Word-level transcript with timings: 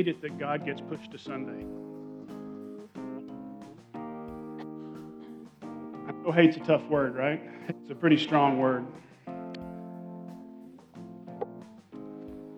hate 0.00 0.08
it 0.08 0.22
that 0.22 0.38
God 0.38 0.64
gets 0.64 0.80
pushed 0.80 1.10
to 1.10 1.18
Sunday. 1.18 1.62
I 6.08 6.12
know 6.12 6.32
hate's 6.32 6.56
a 6.56 6.60
tough 6.60 6.82
word, 6.88 7.14
right? 7.14 7.42
It's 7.68 7.90
a 7.90 7.94
pretty 7.94 8.16
strong 8.16 8.58
word. 8.58 8.86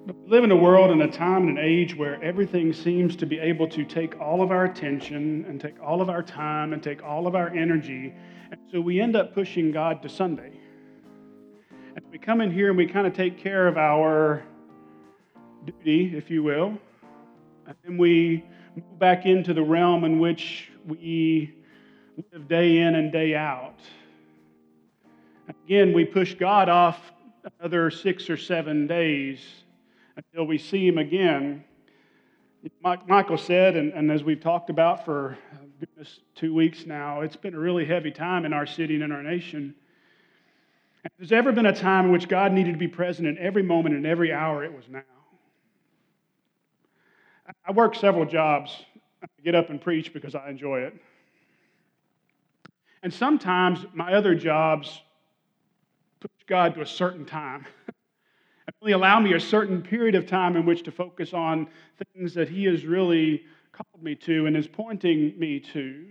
We 0.06 0.14
live 0.28 0.44
in 0.44 0.52
a 0.52 0.56
world 0.56 0.92
and 0.92 1.02
a 1.02 1.08
time 1.08 1.48
and 1.48 1.58
an 1.58 1.64
age 1.64 1.96
where 1.96 2.22
everything 2.22 2.72
seems 2.72 3.16
to 3.16 3.26
be 3.26 3.40
able 3.40 3.66
to 3.70 3.84
take 3.84 4.20
all 4.20 4.40
of 4.40 4.52
our 4.52 4.64
attention 4.66 5.44
and 5.48 5.60
take 5.60 5.82
all 5.82 6.00
of 6.00 6.08
our 6.08 6.22
time 6.22 6.72
and 6.72 6.80
take 6.80 7.02
all 7.02 7.26
of 7.26 7.34
our 7.34 7.48
energy. 7.48 8.14
And 8.52 8.60
so 8.70 8.80
we 8.80 9.00
end 9.00 9.16
up 9.16 9.34
pushing 9.34 9.72
God 9.72 10.00
to 10.02 10.08
Sunday. 10.08 10.52
And 11.96 12.04
we 12.12 12.18
come 12.18 12.40
in 12.40 12.52
here 12.52 12.68
and 12.68 12.76
we 12.78 12.86
kind 12.86 13.04
of 13.04 13.14
take 13.14 13.36
care 13.36 13.66
of 13.66 13.76
our 13.76 14.44
duty, 15.66 16.16
if 16.16 16.30
you 16.30 16.44
will. 16.44 16.78
And 17.66 17.76
then 17.84 17.98
we 17.98 18.44
move 18.74 18.98
back 18.98 19.26
into 19.26 19.54
the 19.54 19.62
realm 19.62 20.04
in 20.04 20.18
which 20.18 20.70
we 20.86 21.54
live 22.32 22.48
day 22.48 22.78
in 22.78 22.94
and 22.94 23.12
day 23.12 23.34
out. 23.34 23.78
Again, 25.48 25.92
we 25.92 26.04
push 26.04 26.34
God 26.34 26.68
off 26.68 26.98
another 27.58 27.90
six 27.90 28.30
or 28.30 28.36
seven 28.36 28.86
days 28.86 29.40
until 30.16 30.44
we 30.44 30.58
see 30.58 30.86
him 30.86 30.98
again. 30.98 31.64
Michael 33.08 33.38
said, 33.38 33.76
and, 33.76 33.92
and 33.92 34.10
as 34.10 34.22
we've 34.22 34.40
talked 34.40 34.70
about 34.70 35.04
for 35.04 35.36
goodness, 35.80 36.20
two 36.36 36.54
weeks 36.54 36.86
now, 36.86 37.22
it's 37.22 37.34
been 37.34 37.54
a 37.54 37.58
really 37.58 37.84
heavy 37.84 38.12
time 38.12 38.44
in 38.44 38.52
our 38.52 38.66
city 38.66 38.94
and 38.94 39.02
in 39.02 39.10
our 39.12 39.22
nation. 39.22 39.74
If 41.04 41.10
there's 41.18 41.32
ever 41.32 41.50
been 41.50 41.66
a 41.66 41.74
time 41.74 42.06
in 42.06 42.12
which 42.12 42.28
God 42.28 42.52
needed 42.52 42.72
to 42.72 42.78
be 42.78 42.86
present 42.86 43.26
in 43.26 43.36
every 43.38 43.64
moment 43.64 43.96
and 43.96 44.06
every 44.06 44.32
hour, 44.32 44.62
it 44.62 44.72
was 44.72 44.84
now. 44.88 45.02
I 47.66 47.72
work 47.72 47.94
several 47.94 48.24
jobs. 48.24 48.84
I 49.22 49.26
get 49.44 49.54
up 49.54 49.70
and 49.70 49.80
preach 49.80 50.12
because 50.12 50.34
I 50.34 50.48
enjoy 50.48 50.80
it. 50.80 50.94
And 53.02 53.12
sometimes 53.12 53.84
my 53.94 54.14
other 54.14 54.34
jobs 54.34 55.00
push 56.20 56.30
God 56.46 56.74
to 56.74 56.82
a 56.82 56.86
certain 56.86 57.24
time. 57.24 57.66
and 58.66 58.74
only 58.80 58.92
allow 58.92 59.18
me 59.18 59.34
a 59.34 59.40
certain 59.40 59.82
period 59.82 60.14
of 60.14 60.26
time 60.26 60.56
in 60.56 60.64
which 60.64 60.84
to 60.84 60.92
focus 60.92 61.34
on 61.34 61.68
things 62.14 62.34
that 62.34 62.48
He 62.48 62.64
has 62.64 62.84
really 62.84 63.42
called 63.72 64.02
me 64.02 64.14
to 64.14 64.46
and 64.46 64.56
is 64.56 64.68
pointing 64.68 65.38
me 65.38 65.58
to. 65.58 66.06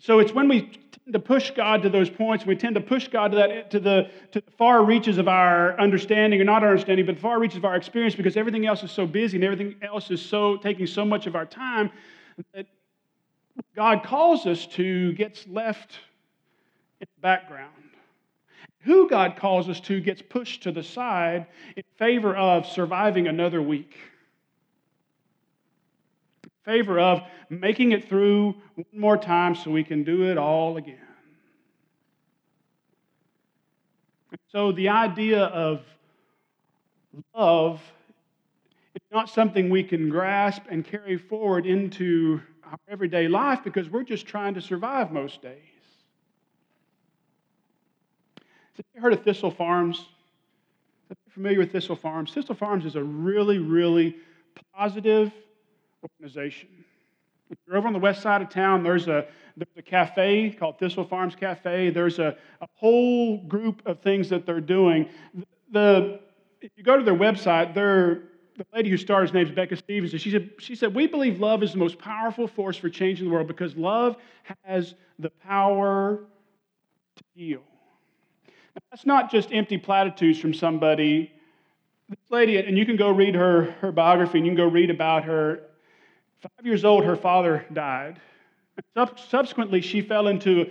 So 0.00 0.18
it's 0.18 0.32
when 0.32 0.48
we 0.48 0.62
tend 0.62 1.12
to 1.12 1.18
push 1.18 1.50
God 1.50 1.82
to 1.82 1.90
those 1.90 2.10
points, 2.10 2.46
we 2.46 2.56
tend 2.56 2.74
to 2.74 2.80
push 2.80 3.08
God 3.08 3.32
to, 3.32 3.36
that, 3.36 3.70
to, 3.70 3.80
the, 3.80 4.10
to 4.32 4.40
the 4.40 4.50
far 4.52 4.84
reaches 4.84 5.18
of 5.18 5.28
our 5.28 5.78
understanding, 5.78 6.40
or 6.40 6.44
not 6.44 6.62
our 6.62 6.70
understanding, 6.70 7.06
but 7.06 7.16
the 7.16 7.20
far 7.20 7.38
reaches 7.38 7.58
of 7.58 7.64
our 7.64 7.76
experience 7.76 8.14
because 8.14 8.36
everything 8.36 8.66
else 8.66 8.82
is 8.82 8.90
so 8.90 9.06
busy 9.06 9.36
and 9.36 9.44
everything 9.44 9.76
else 9.82 10.10
is 10.10 10.20
so 10.20 10.56
taking 10.56 10.86
so 10.86 11.04
much 11.04 11.26
of 11.26 11.36
our 11.36 11.46
time 11.46 11.90
that 12.54 12.66
God 13.76 14.02
calls 14.02 14.46
us 14.46 14.66
to 14.68 15.12
gets 15.12 15.46
left 15.46 15.98
in 17.00 17.06
the 17.16 17.20
background. 17.20 17.72
Who 18.80 19.08
God 19.08 19.36
calls 19.36 19.68
us 19.68 19.80
to 19.80 20.00
gets 20.00 20.20
pushed 20.20 20.64
to 20.64 20.72
the 20.72 20.82
side 20.82 21.46
in 21.76 21.84
favor 21.96 22.36
of 22.36 22.66
surviving 22.66 23.28
another 23.28 23.62
week 23.62 23.96
favor 26.64 26.98
of 26.98 27.22
making 27.50 27.92
it 27.92 28.08
through 28.08 28.54
one 28.74 28.86
more 28.92 29.16
time 29.16 29.54
so 29.54 29.70
we 29.70 29.84
can 29.84 30.04
do 30.04 30.30
it 30.30 30.38
all 30.38 30.76
again. 30.76 30.98
So 34.50 34.72
the 34.72 34.88
idea 34.88 35.44
of 35.44 35.82
love 37.34 37.80
is 38.94 39.02
not 39.12 39.28
something 39.28 39.68
we 39.68 39.82
can 39.82 40.08
grasp 40.08 40.62
and 40.70 40.84
carry 40.84 41.16
forward 41.16 41.66
into 41.66 42.40
our 42.64 42.78
everyday 42.88 43.28
life 43.28 43.60
because 43.64 43.90
we're 43.90 44.04
just 44.04 44.26
trying 44.26 44.54
to 44.54 44.60
survive 44.60 45.10
most 45.10 45.42
days. 45.42 45.58
Have 48.76 48.86
you 48.94 49.00
heard 49.00 49.12
of 49.12 49.22
Thistle 49.22 49.50
Farms? 49.50 50.06
Are 51.10 51.16
you 51.26 51.32
familiar 51.32 51.58
with 51.58 51.72
Thistle 51.72 51.96
Farms? 51.96 52.32
Thistle 52.32 52.54
Farms 52.54 52.84
is 52.84 52.96
a 52.96 53.02
really, 53.02 53.58
really 53.58 54.16
positive 54.72 55.32
organization. 56.04 56.68
If 57.50 57.58
you're 57.66 57.76
over 57.76 57.86
on 57.86 57.92
the 57.92 57.98
west 57.98 58.22
side 58.22 58.42
of 58.42 58.48
town, 58.48 58.82
there's 58.82 59.06
a, 59.06 59.26
there's 59.56 59.76
a 59.76 59.82
cafe 59.82 60.50
called 60.50 60.78
Thistle 60.78 61.04
Farms 61.04 61.36
Cafe. 61.36 61.90
There's 61.90 62.18
a, 62.18 62.36
a 62.60 62.66
whole 62.74 63.38
group 63.38 63.82
of 63.86 64.00
things 64.00 64.28
that 64.30 64.46
they're 64.46 64.60
doing. 64.60 65.08
The, 65.70 66.20
if 66.60 66.70
you 66.76 66.82
go 66.82 66.96
to 66.96 67.04
their 67.04 67.14
website, 67.14 67.74
they're, 67.74 68.22
the 68.56 68.66
lady 68.72 68.88
who 68.88 68.96
started, 68.96 69.30
her 69.30 69.38
name 69.38 69.46
is 69.46 69.52
Becca 69.52 69.76
Stevens, 69.76 70.12
and 70.12 70.20
she 70.20 70.30
said, 70.30 70.50
she 70.58 70.74
said, 70.74 70.94
We 70.94 71.06
believe 71.06 71.40
love 71.40 71.62
is 71.62 71.72
the 71.72 71.78
most 71.78 71.98
powerful 71.98 72.46
force 72.46 72.76
for 72.76 72.88
changing 72.88 73.26
the 73.26 73.32
world 73.32 73.48
because 73.48 73.76
love 73.76 74.16
has 74.62 74.94
the 75.18 75.30
power 75.30 76.20
to 77.16 77.24
heal. 77.34 77.62
Now, 78.46 78.82
that's 78.90 79.06
not 79.06 79.30
just 79.30 79.52
empty 79.52 79.78
platitudes 79.78 80.38
from 80.38 80.54
somebody. 80.54 81.32
This 82.08 82.18
lady, 82.30 82.58
and 82.58 82.76
you 82.76 82.86
can 82.86 82.96
go 82.96 83.10
read 83.10 83.34
her, 83.34 83.72
her 83.80 83.92
biography 83.92 84.38
and 84.38 84.46
you 84.46 84.52
can 84.52 84.56
go 84.56 84.70
read 84.70 84.90
about 84.90 85.24
her 85.24 85.60
Five 86.42 86.66
years 86.66 86.84
old, 86.84 87.04
her 87.04 87.16
father 87.16 87.64
died. 87.72 88.20
Subsequently, 89.28 89.80
she 89.80 90.00
fell 90.00 90.28
into 90.28 90.70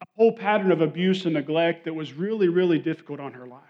a 0.00 0.04
whole 0.16 0.32
pattern 0.32 0.72
of 0.72 0.80
abuse 0.80 1.24
and 1.24 1.34
neglect 1.34 1.84
that 1.84 1.94
was 1.94 2.12
really, 2.12 2.48
really 2.48 2.78
difficult 2.78 3.20
on 3.20 3.32
her 3.34 3.46
life. 3.46 3.60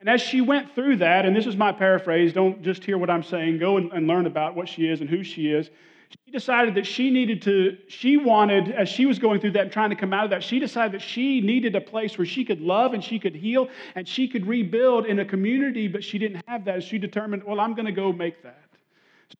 And 0.00 0.08
as 0.08 0.20
she 0.20 0.40
went 0.40 0.74
through 0.74 0.96
that, 0.96 1.26
and 1.26 1.34
this 1.34 1.46
is 1.46 1.56
my 1.56 1.72
paraphrase, 1.72 2.32
don't 2.32 2.62
just 2.62 2.84
hear 2.84 2.98
what 2.98 3.10
I'm 3.10 3.22
saying, 3.22 3.58
go 3.58 3.78
and, 3.78 3.90
and 3.92 4.06
learn 4.06 4.26
about 4.26 4.54
what 4.54 4.68
she 4.68 4.86
is 4.86 5.00
and 5.00 5.10
who 5.10 5.24
she 5.24 5.50
is. 5.50 5.70
She 6.10 6.32
decided 6.32 6.74
that 6.76 6.86
she 6.86 7.10
needed 7.10 7.42
to, 7.42 7.76
she 7.88 8.16
wanted, 8.16 8.70
as 8.70 8.88
she 8.88 9.06
was 9.06 9.18
going 9.18 9.40
through 9.40 9.50
that 9.52 9.64
and 9.64 9.72
trying 9.72 9.90
to 9.90 9.96
come 9.96 10.12
out 10.12 10.24
of 10.24 10.30
that, 10.30 10.42
she 10.42 10.58
decided 10.58 10.92
that 10.92 11.02
she 11.02 11.40
needed 11.40 11.74
a 11.74 11.80
place 11.80 12.16
where 12.16 12.26
she 12.26 12.44
could 12.44 12.60
love 12.60 12.94
and 12.94 13.02
she 13.02 13.18
could 13.18 13.34
heal 13.34 13.68
and 13.94 14.08
she 14.08 14.28
could 14.28 14.46
rebuild 14.46 15.04
in 15.04 15.18
a 15.18 15.24
community, 15.24 15.88
but 15.88 16.02
she 16.02 16.16
didn't 16.18 16.42
have 16.46 16.64
that. 16.64 16.82
She 16.82 16.96
determined, 16.96 17.44
well, 17.44 17.60
I'm 17.60 17.74
going 17.74 17.86
to 17.86 17.92
go 17.92 18.12
make 18.12 18.42
that. 18.42 18.67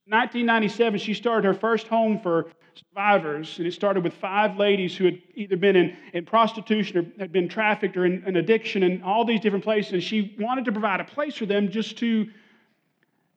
1997, 0.06 0.98
she 1.00 1.14
started 1.14 1.46
her 1.46 1.54
first 1.54 1.88
home 1.88 2.20
for 2.20 2.50
survivors, 2.74 3.58
and 3.58 3.66
it 3.66 3.72
started 3.72 4.04
with 4.04 4.14
five 4.14 4.56
ladies 4.56 4.96
who 4.96 5.06
had 5.06 5.18
either 5.34 5.56
been 5.56 5.76
in, 5.76 5.96
in 6.12 6.24
prostitution 6.24 6.98
or 6.98 7.20
had 7.20 7.32
been 7.32 7.48
trafficked 7.48 7.96
or 7.96 8.04
in, 8.04 8.22
in 8.26 8.36
addiction 8.36 8.82
and 8.82 9.02
all 9.02 9.24
these 9.24 9.40
different 9.40 9.64
places. 9.64 9.92
And 9.94 10.02
she 10.02 10.36
wanted 10.38 10.64
to 10.66 10.72
provide 10.72 11.00
a 11.00 11.04
place 11.04 11.36
for 11.36 11.46
them 11.46 11.70
just 11.70 11.98
to 11.98 12.28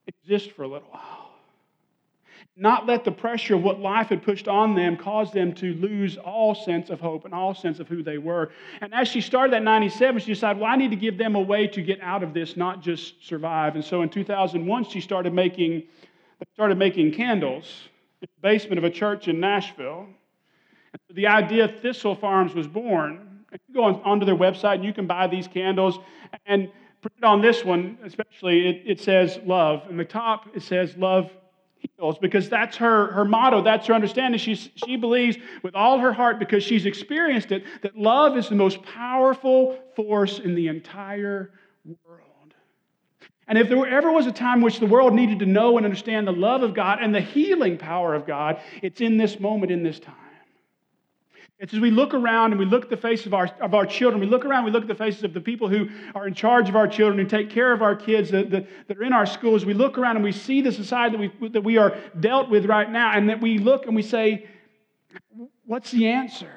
exist 0.07 0.51
for 0.51 0.63
a 0.63 0.67
little 0.67 0.89
while. 0.89 1.21
Not 2.57 2.85
let 2.85 3.05
the 3.05 3.11
pressure 3.11 3.55
of 3.55 3.63
what 3.63 3.79
life 3.79 4.07
had 4.07 4.23
pushed 4.23 4.47
on 4.47 4.75
them 4.75 4.97
cause 4.97 5.31
them 5.31 5.53
to 5.55 5.73
lose 5.75 6.17
all 6.17 6.53
sense 6.53 6.89
of 6.89 6.99
hope 6.99 7.23
and 7.23 7.33
all 7.33 7.55
sense 7.55 7.79
of 7.79 7.87
who 7.87 8.03
they 8.03 8.17
were. 8.17 8.51
And 8.81 8.93
as 8.93 9.07
she 9.07 9.21
started 9.21 9.53
that 9.53 9.63
97, 9.63 10.21
she 10.21 10.33
decided, 10.33 10.61
well, 10.61 10.69
I 10.69 10.75
need 10.75 10.91
to 10.91 10.97
give 10.97 11.17
them 11.17 11.35
a 11.35 11.41
way 11.41 11.65
to 11.67 11.81
get 11.81 12.01
out 12.01 12.23
of 12.23 12.33
this, 12.33 12.57
not 12.57 12.81
just 12.81 13.25
survive. 13.25 13.75
And 13.75 13.83
so 13.83 14.01
in 14.01 14.09
2001, 14.09 14.83
she 14.83 14.99
started 14.99 15.33
making 15.33 15.83
started 16.53 16.77
making 16.77 17.13
candles 17.13 17.89
in 18.21 18.27
the 18.35 18.47
basement 18.47 18.77
of 18.77 18.83
a 18.83 18.89
church 18.89 19.27
in 19.27 19.39
Nashville. 19.39 20.07
And 20.93 21.15
the 21.15 21.27
idea 21.27 21.65
of 21.65 21.79
Thistle 21.81 22.15
Farms 22.15 22.53
was 22.53 22.67
born. 22.67 23.45
You 23.67 23.75
go 23.75 23.83
on, 23.83 24.01
onto 24.03 24.25
their 24.25 24.35
website 24.35 24.75
and 24.75 24.85
you 24.85 24.93
can 24.93 25.07
buy 25.07 25.27
these 25.27 25.47
candles. 25.47 25.99
And 26.45 26.69
put 27.01 27.11
on 27.23 27.41
this 27.41 27.65
one, 27.65 27.97
especially, 28.03 28.67
it, 28.67 28.83
it 28.85 28.99
says 28.99 29.39
love. 29.45 29.83
In 29.89 29.97
the 29.97 30.05
top, 30.05 30.47
it 30.55 30.63
says 30.63 30.95
love 30.97 31.31
heals 31.77 32.17
because 32.19 32.47
that's 32.47 32.77
her, 32.77 33.11
her 33.11 33.25
motto, 33.25 33.63
that's 33.63 33.87
her 33.87 33.93
understanding. 33.93 34.39
She, 34.39 34.55
she 34.55 34.95
believes 34.95 35.37
with 35.63 35.75
all 35.75 35.97
her 35.99 36.13
heart, 36.13 36.37
because 36.39 36.63
she's 36.63 36.85
experienced 36.85 37.51
it, 37.51 37.63
that 37.81 37.97
love 37.97 38.37
is 38.37 38.49
the 38.49 38.55
most 38.55 38.83
powerful 38.83 39.79
force 39.95 40.39
in 40.39 40.53
the 40.53 40.67
entire 40.67 41.51
world. 42.05 42.30
And 43.47 43.57
if 43.57 43.67
there 43.67 43.85
ever 43.85 44.11
was 44.11 44.27
a 44.27 44.31
time 44.31 44.61
which 44.61 44.79
the 44.79 44.85
world 44.85 45.13
needed 45.13 45.39
to 45.39 45.45
know 45.45 45.77
and 45.77 45.85
understand 45.85 46.25
the 46.25 46.31
love 46.31 46.63
of 46.63 46.73
God 46.73 46.99
and 47.01 47.13
the 47.13 47.21
healing 47.21 47.77
power 47.77 48.13
of 48.13 48.25
God, 48.25 48.61
it's 48.81 49.01
in 49.01 49.17
this 49.17 49.39
moment, 49.39 49.71
in 49.71 49.83
this 49.83 49.99
time. 49.99 50.15
It's 51.61 51.75
as 51.75 51.79
we 51.79 51.91
look 51.91 52.15
around 52.15 52.53
and 52.53 52.59
we 52.59 52.65
look 52.65 52.85
at 52.85 52.89
the 52.89 52.97
faces 52.97 53.27
of 53.27 53.35
our, 53.35 53.47
of 53.61 53.75
our 53.75 53.85
children, 53.85 54.19
we 54.19 54.25
look 54.25 54.45
around, 54.45 54.65
we 54.65 54.71
look 54.71 54.81
at 54.81 54.87
the 54.87 54.95
faces 54.95 55.23
of 55.23 55.33
the 55.33 55.41
people 55.41 55.69
who 55.69 55.89
are 56.15 56.25
in 56.25 56.33
charge 56.33 56.69
of 56.69 56.75
our 56.75 56.87
children, 56.87 57.19
who 57.19 57.25
take 57.25 57.51
care 57.51 57.71
of 57.71 57.83
our 57.83 57.95
kids, 57.95 58.31
that, 58.31 58.49
that, 58.49 58.67
that 58.87 58.97
are 58.97 59.03
in 59.03 59.13
our 59.13 59.27
schools. 59.27 59.63
We 59.63 59.75
look 59.75 59.99
around 59.99 60.15
and 60.15 60.23
we 60.23 60.31
see 60.31 60.61
the 60.61 60.71
society 60.71 61.17
that 61.17 61.39
we, 61.39 61.49
that 61.49 61.63
we 61.63 61.77
are 61.77 61.95
dealt 62.19 62.49
with 62.49 62.65
right 62.65 62.89
now, 62.89 63.11
and 63.11 63.29
that 63.29 63.41
we 63.41 63.59
look 63.59 63.85
and 63.85 63.95
we 63.95 64.01
say, 64.01 64.47
What's 65.65 65.91
the 65.91 66.07
answer? 66.07 66.51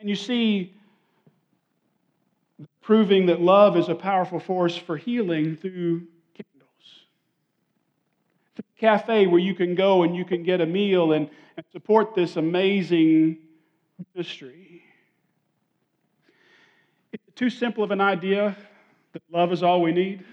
And 0.00 0.08
you 0.08 0.16
see 0.16 0.74
proving 2.82 3.26
that 3.26 3.40
love 3.40 3.76
is 3.76 3.88
a 3.88 3.94
powerful 3.94 4.40
force 4.40 4.76
for 4.76 4.96
healing 4.96 5.56
through 5.56 6.00
candles. 6.34 7.06
Through 8.54 8.64
a 8.76 8.80
cafe 8.80 9.26
where 9.26 9.40
you 9.40 9.54
can 9.54 9.74
go 9.74 10.02
and 10.02 10.14
you 10.16 10.24
can 10.24 10.42
get 10.42 10.60
a 10.60 10.66
meal 10.66 11.12
and, 11.12 11.30
and 11.56 11.64
support 11.72 12.14
this 12.14 12.36
amazing 12.36 13.38
ministry. 14.14 14.82
It's 17.12 17.22
too 17.36 17.50
simple 17.50 17.84
of 17.84 17.92
an 17.92 18.00
idea 18.00 18.56
that 19.12 19.22
love 19.30 19.52
is 19.52 19.62
all 19.62 19.82
we 19.82 19.92
need? 19.92 20.24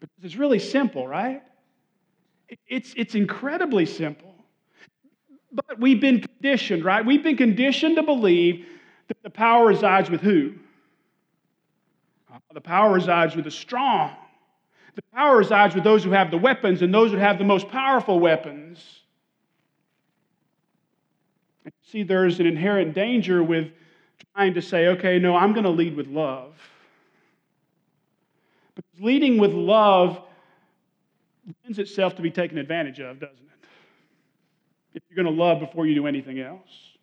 Because 0.00 0.24
it's 0.24 0.36
really 0.36 0.58
simple, 0.58 1.06
right? 1.06 1.42
It's, 2.66 2.94
it's 2.96 3.14
incredibly 3.14 3.86
simple. 3.86 4.34
But 5.52 5.78
we've 5.78 6.00
been 6.00 6.20
conditioned, 6.20 6.84
right? 6.84 7.04
We've 7.04 7.22
been 7.22 7.36
conditioned 7.36 7.96
to 7.96 8.02
believe 8.02 8.66
the 9.22 9.30
power 9.30 9.66
resides 9.66 10.10
with 10.10 10.20
who? 10.20 10.54
Uh, 12.32 12.38
the 12.54 12.60
power 12.60 12.92
resides 12.92 13.36
with 13.36 13.44
the 13.44 13.50
strong. 13.50 14.14
The 14.94 15.02
power 15.14 15.36
resides 15.36 15.74
with 15.74 15.84
those 15.84 16.02
who 16.02 16.10
have 16.10 16.30
the 16.30 16.38
weapons 16.38 16.82
and 16.82 16.92
those 16.92 17.10
who 17.10 17.18
have 17.18 17.38
the 17.38 17.44
most 17.44 17.68
powerful 17.68 18.18
weapons. 18.18 18.82
See, 21.82 22.02
there's 22.02 22.40
an 22.40 22.46
inherent 22.46 22.94
danger 22.94 23.42
with 23.42 23.68
trying 24.34 24.54
to 24.54 24.62
say, 24.62 24.88
okay, 24.88 25.18
no, 25.18 25.36
I'm 25.36 25.52
going 25.52 25.64
to 25.64 25.70
lead 25.70 25.96
with 25.96 26.06
love. 26.06 26.54
Because 28.74 29.00
leading 29.00 29.38
with 29.38 29.52
love 29.52 30.20
lends 31.64 31.78
itself 31.78 32.16
to 32.16 32.22
be 32.22 32.30
taken 32.30 32.58
advantage 32.58 33.00
of, 33.00 33.20
doesn't 33.20 33.36
it? 33.36 33.68
If 34.94 35.02
you're 35.08 35.22
going 35.22 35.34
to 35.34 35.42
love 35.42 35.60
before 35.60 35.86
you 35.86 35.94
do 35.94 36.06
anything 36.06 36.40
else. 36.40 36.95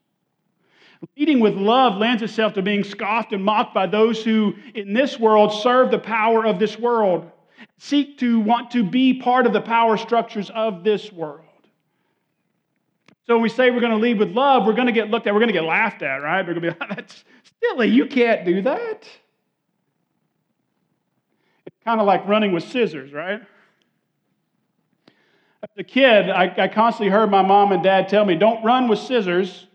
Leading 1.18 1.40
with 1.40 1.56
love 1.56 1.98
lends 1.98 2.22
itself 2.22 2.54
to 2.54 2.62
being 2.62 2.84
scoffed 2.84 3.34
and 3.34 3.44
mocked 3.44 3.74
by 3.74 3.88
those 3.88 4.24
who, 4.24 4.54
in 4.74 4.94
this 4.94 5.20
world, 5.20 5.52
serve 5.62 5.92
the 5.92 6.00
power 6.00 6.46
of 6.46 6.60
this 6.60 6.80
world, 6.80 7.30
seek 7.78 8.18
to 8.20 8.40
want 8.40 8.72
to 8.72 8.84
be 8.84 9.20
part 9.20 9.46
of 9.46 9.54
the 9.54 9.62
power 9.62 9.98
structures 9.98 10.50
of 10.52 10.84
this 10.84 11.12
world. 11.12 11.42
So 13.28 13.36
when 13.36 13.44
we 13.44 13.50
say 13.50 13.72
we're 13.72 13.80
going 13.80 13.92
to 13.92 13.98
lead 13.98 14.20
with 14.20 14.32
love, 14.32 14.66
we're 14.66 14.74
going 14.74 14.88
to 14.88 14.94
get 14.94 15.10
looked 15.10 15.28
at, 15.28 15.34
we're 15.34 15.40
going 15.40 15.52
to 15.52 15.54
get 15.54 15.64
laughed 15.64 16.02
at, 16.02 16.22
right? 16.22 16.46
We're 16.46 16.54
going 16.54 16.64
to 16.64 16.74
be 16.74 16.80
like, 16.80 16.90
that's 16.96 17.24
silly, 17.62 17.90
you 17.90 18.06
can't 18.06 18.46
do 18.46 18.62
that. 18.64 19.08
It's 21.66 21.78
kind 21.84 22.00
of 22.00 22.08
like 22.08 22.26
running 22.28 22.52
with 22.52 22.64
scissors, 22.64 23.14
right? 23.14 23.42
As 25.64 25.70
a 25.78 25.84
kid, 25.84 26.30
I, 26.30 26.54
I 26.58 26.68
constantly 26.68 27.10
heard 27.10 27.32
my 27.32 27.42
mom 27.42 27.72
and 27.72 27.82
dad 27.82 28.10
tell 28.10 28.26
me, 28.26 28.36
don't 28.36 28.64
run 28.64 28.90
with 28.90 29.00
scissors. 29.00 29.68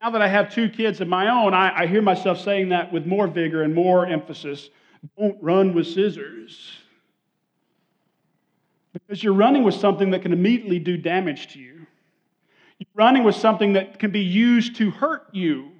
Now 0.00 0.10
that 0.10 0.22
I 0.22 0.28
have 0.28 0.52
two 0.52 0.68
kids 0.68 1.00
of 1.00 1.08
my 1.08 1.28
own, 1.28 1.54
I, 1.54 1.82
I 1.82 1.86
hear 1.86 2.02
myself 2.02 2.40
saying 2.40 2.68
that 2.70 2.92
with 2.92 3.06
more 3.06 3.26
vigor 3.26 3.62
and 3.62 3.74
more 3.74 4.06
emphasis. 4.06 4.70
Don't 5.18 5.40
run 5.42 5.74
with 5.74 5.86
scissors. 5.86 6.72
Because 8.92 9.22
you're 9.22 9.32
running 9.32 9.64
with 9.64 9.74
something 9.74 10.10
that 10.10 10.22
can 10.22 10.32
immediately 10.32 10.78
do 10.78 10.96
damage 10.96 11.52
to 11.54 11.58
you. 11.58 11.86
You're 12.78 12.88
running 12.94 13.24
with 13.24 13.34
something 13.34 13.72
that 13.72 13.98
can 13.98 14.10
be 14.10 14.20
used 14.20 14.76
to 14.76 14.90
hurt 14.90 15.26
you. 15.32 15.70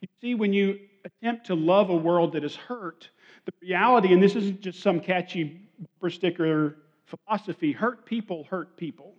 You 0.00 0.08
see, 0.20 0.34
when 0.34 0.52
you 0.52 0.80
attempt 1.04 1.46
to 1.46 1.54
love 1.54 1.90
a 1.90 1.96
world 1.96 2.32
that 2.34 2.44
is 2.44 2.56
hurt, 2.56 3.10
the 3.46 3.52
reality, 3.60 4.12
and 4.12 4.22
this 4.22 4.36
isn't 4.36 4.60
just 4.60 4.80
some 4.80 5.00
catchy 5.00 5.60
bumper 5.78 6.10
sticker 6.10 6.76
philosophy, 7.06 7.72
hurt 7.72 8.06
people 8.06 8.44
hurt 8.44 8.76
people. 8.76 9.13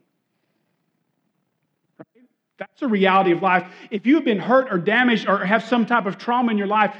That's 2.57 2.81
a 2.81 2.87
reality 2.87 3.31
of 3.31 3.41
life. 3.41 3.67
If 3.91 4.05
you 4.05 4.15
have 4.15 4.25
been 4.25 4.39
hurt 4.39 4.71
or 4.71 4.77
damaged 4.77 5.27
or 5.27 5.43
have 5.45 5.63
some 5.63 5.85
type 5.85 6.05
of 6.05 6.17
trauma 6.17 6.51
in 6.51 6.57
your 6.57 6.67
life, 6.67 6.95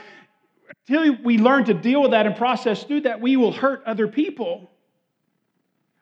until 0.87 1.15
we 1.23 1.37
learn 1.37 1.65
to 1.65 1.73
deal 1.73 2.01
with 2.01 2.11
that 2.11 2.25
and 2.25 2.35
process 2.35 2.83
through 2.83 3.01
that, 3.01 3.21
we 3.21 3.37
will 3.37 3.51
hurt 3.51 3.83
other 3.85 4.07
people. 4.07 4.69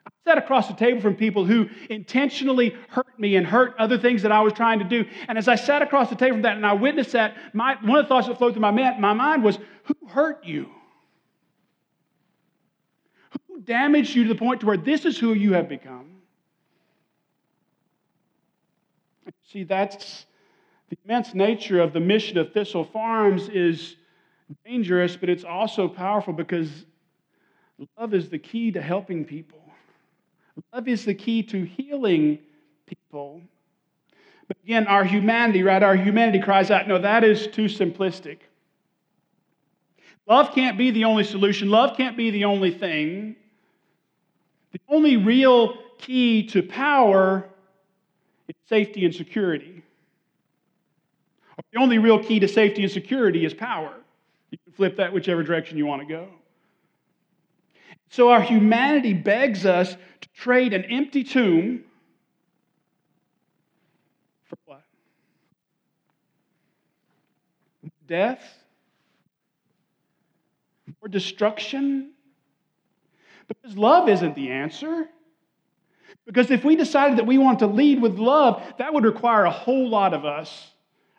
I 0.06 0.10
sat 0.26 0.38
across 0.38 0.68
the 0.68 0.74
table 0.74 1.00
from 1.00 1.14
people 1.14 1.44
who 1.44 1.68
intentionally 1.88 2.74
hurt 2.88 3.18
me 3.18 3.36
and 3.36 3.46
hurt 3.46 3.74
other 3.78 3.96
things 3.96 4.22
that 4.22 4.32
I 4.32 4.40
was 4.40 4.52
trying 4.52 4.80
to 4.80 4.84
do. 4.84 5.04
And 5.28 5.38
as 5.38 5.46
I 5.48 5.54
sat 5.54 5.82
across 5.82 6.10
the 6.10 6.16
table 6.16 6.36
from 6.36 6.42
that 6.42 6.56
and 6.56 6.66
I 6.66 6.72
witnessed 6.72 7.12
that, 7.12 7.36
my, 7.54 7.76
one 7.82 7.98
of 7.98 8.04
the 8.06 8.08
thoughts 8.08 8.26
that 8.26 8.38
flowed 8.38 8.54
through 8.54 8.62
my, 8.62 8.72
my 8.72 9.12
mind 9.12 9.44
was, 9.44 9.58
Who 9.84 10.08
hurt 10.08 10.44
you? 10.44 10.68
Who 13.48 13.60
damaged 13.60 14.14
you 14.14 14.24
to 14.24 14.28
the 14.30 14.38
point 14.38 14.60
to 14.60 14.66
where 14.66 14.76
this 14.76 15.04
is 15.04 15.16
who 15.16 15.32
you 15.32 15.52
have 15.52 15.68
become? 15.68 16.14
See, 19.50 19.64
that's 19.64 20.26
the 20.88 20.96
immense 21.04 21.34
nature 21.34 21.80
of 21.80 21.92
the 21.92 22.00
mission 22.00 22.38
of 22.38 22.52
Thistle 22.52 22.84
Farms 22.84 23.48
is 23.48 23.96
dangerous, 24.64 25.16
but 25.16 25.28
it's 25.28 25.44
also 25.44 25.88
powerful 25.88 26.32
because 26.32 26.86
love 27.98 28.14
is 28.14 28.28
the 28.28 28.38
key 28.38 28.70
to 28.72 28.80
helping 28.80 29.24
people. 29.24 29.60
Love 30.72 30.88
is 30.88 31.04
the 31.04 31.14
key 31.14 31.42
to 31.42 31.64
healing 31.64 32.38
people. 32.86 33.42
But 34.46 34.56
again, 34.62 34.86
our 34.86 35.04
humanity, 35.04 35.62
right? 35.62 35.82
Our 35.82 35.96
humanity 35.96 36.40
cries 36.40 36.70
out, 36.70 36.86
no, 36.86 36.98
that 36.98 37.24
is 37.24 37.46
too 37.46 37.64
simplistic. 37.64 38.38
Love 40.26 40.54
can't 40.54 40.78
be 40.78 40.90
the 40.90 41.04
only 41.04 41.24
solution. 41.24 41.70
Love 41.70 41.96
can't 41.96 42.16
be 42.16 42.30
the 42.30 42.44
only 42.44 42.70
thing. 42.70 43.36
The 44.72 44.80
only 44.88 45.16
real 45.16 45.76
key 45.98 46.46
to 46.48 46.62
power 46.62 47.48
is 48.48 48.54
safety 48.68 49.04
and 49.04 49.14
security. 49.14 49.82
The 51.72 51.80
only 51.80 51.98
real 51.98 52.22
key 52.22 52.40
to 52.40 52.48
safety 52.48 52.82
and 52.82 52.90
security 52.90 53.44
is 53.44 53.54
power. 53.54 53.94
You 54.50 54.58
can 54.64 54.72
flip 54.72 54.96
that 54.96 55.12
whichever 55.12 55.42
direction 55.42 55.78
you 55.78 55.86
want 55.86 56.02
to 56.02 56.08
go. 56.08 56.28
So 58.10 58.30
our 58.30 58.40
humanity 58.40 59.12
begs 59.12 59.66
us 59.66 59.92
to 59.92 60.28
trade 60.34 60.72
an 60.72 60.84
empty 60.84 61.24
tomb 61.24 61.84
for 64.44 64.56
what? 64.66 64.82
Death? 68.06 68.42
Or 71.00 71.08
destruction? 71.08 72.12
Because 73.48 73.76
love 73.76 74.08
isn't 74.08 74.34
the 74.34 74.50
answer. 74.50 75.08
Because 76.26 76.50
if 76.50 76.64
we 76.64 76.76
decided 76.76 77.18
that 77.18 77.26
we 77.26 77.38
want 77.38 77.58
to 77.58 77.66
lead 77.66 78.00
with 78.00 78.18
love, 78.18 78.62
that 78.78 78.94
would 78.94 79.04
require 79.04 79.44
a 79.44 79.50
whole 79.50 79.88
lot 79.88 80.14
of 80.14 80.24
us, 80.24 80.70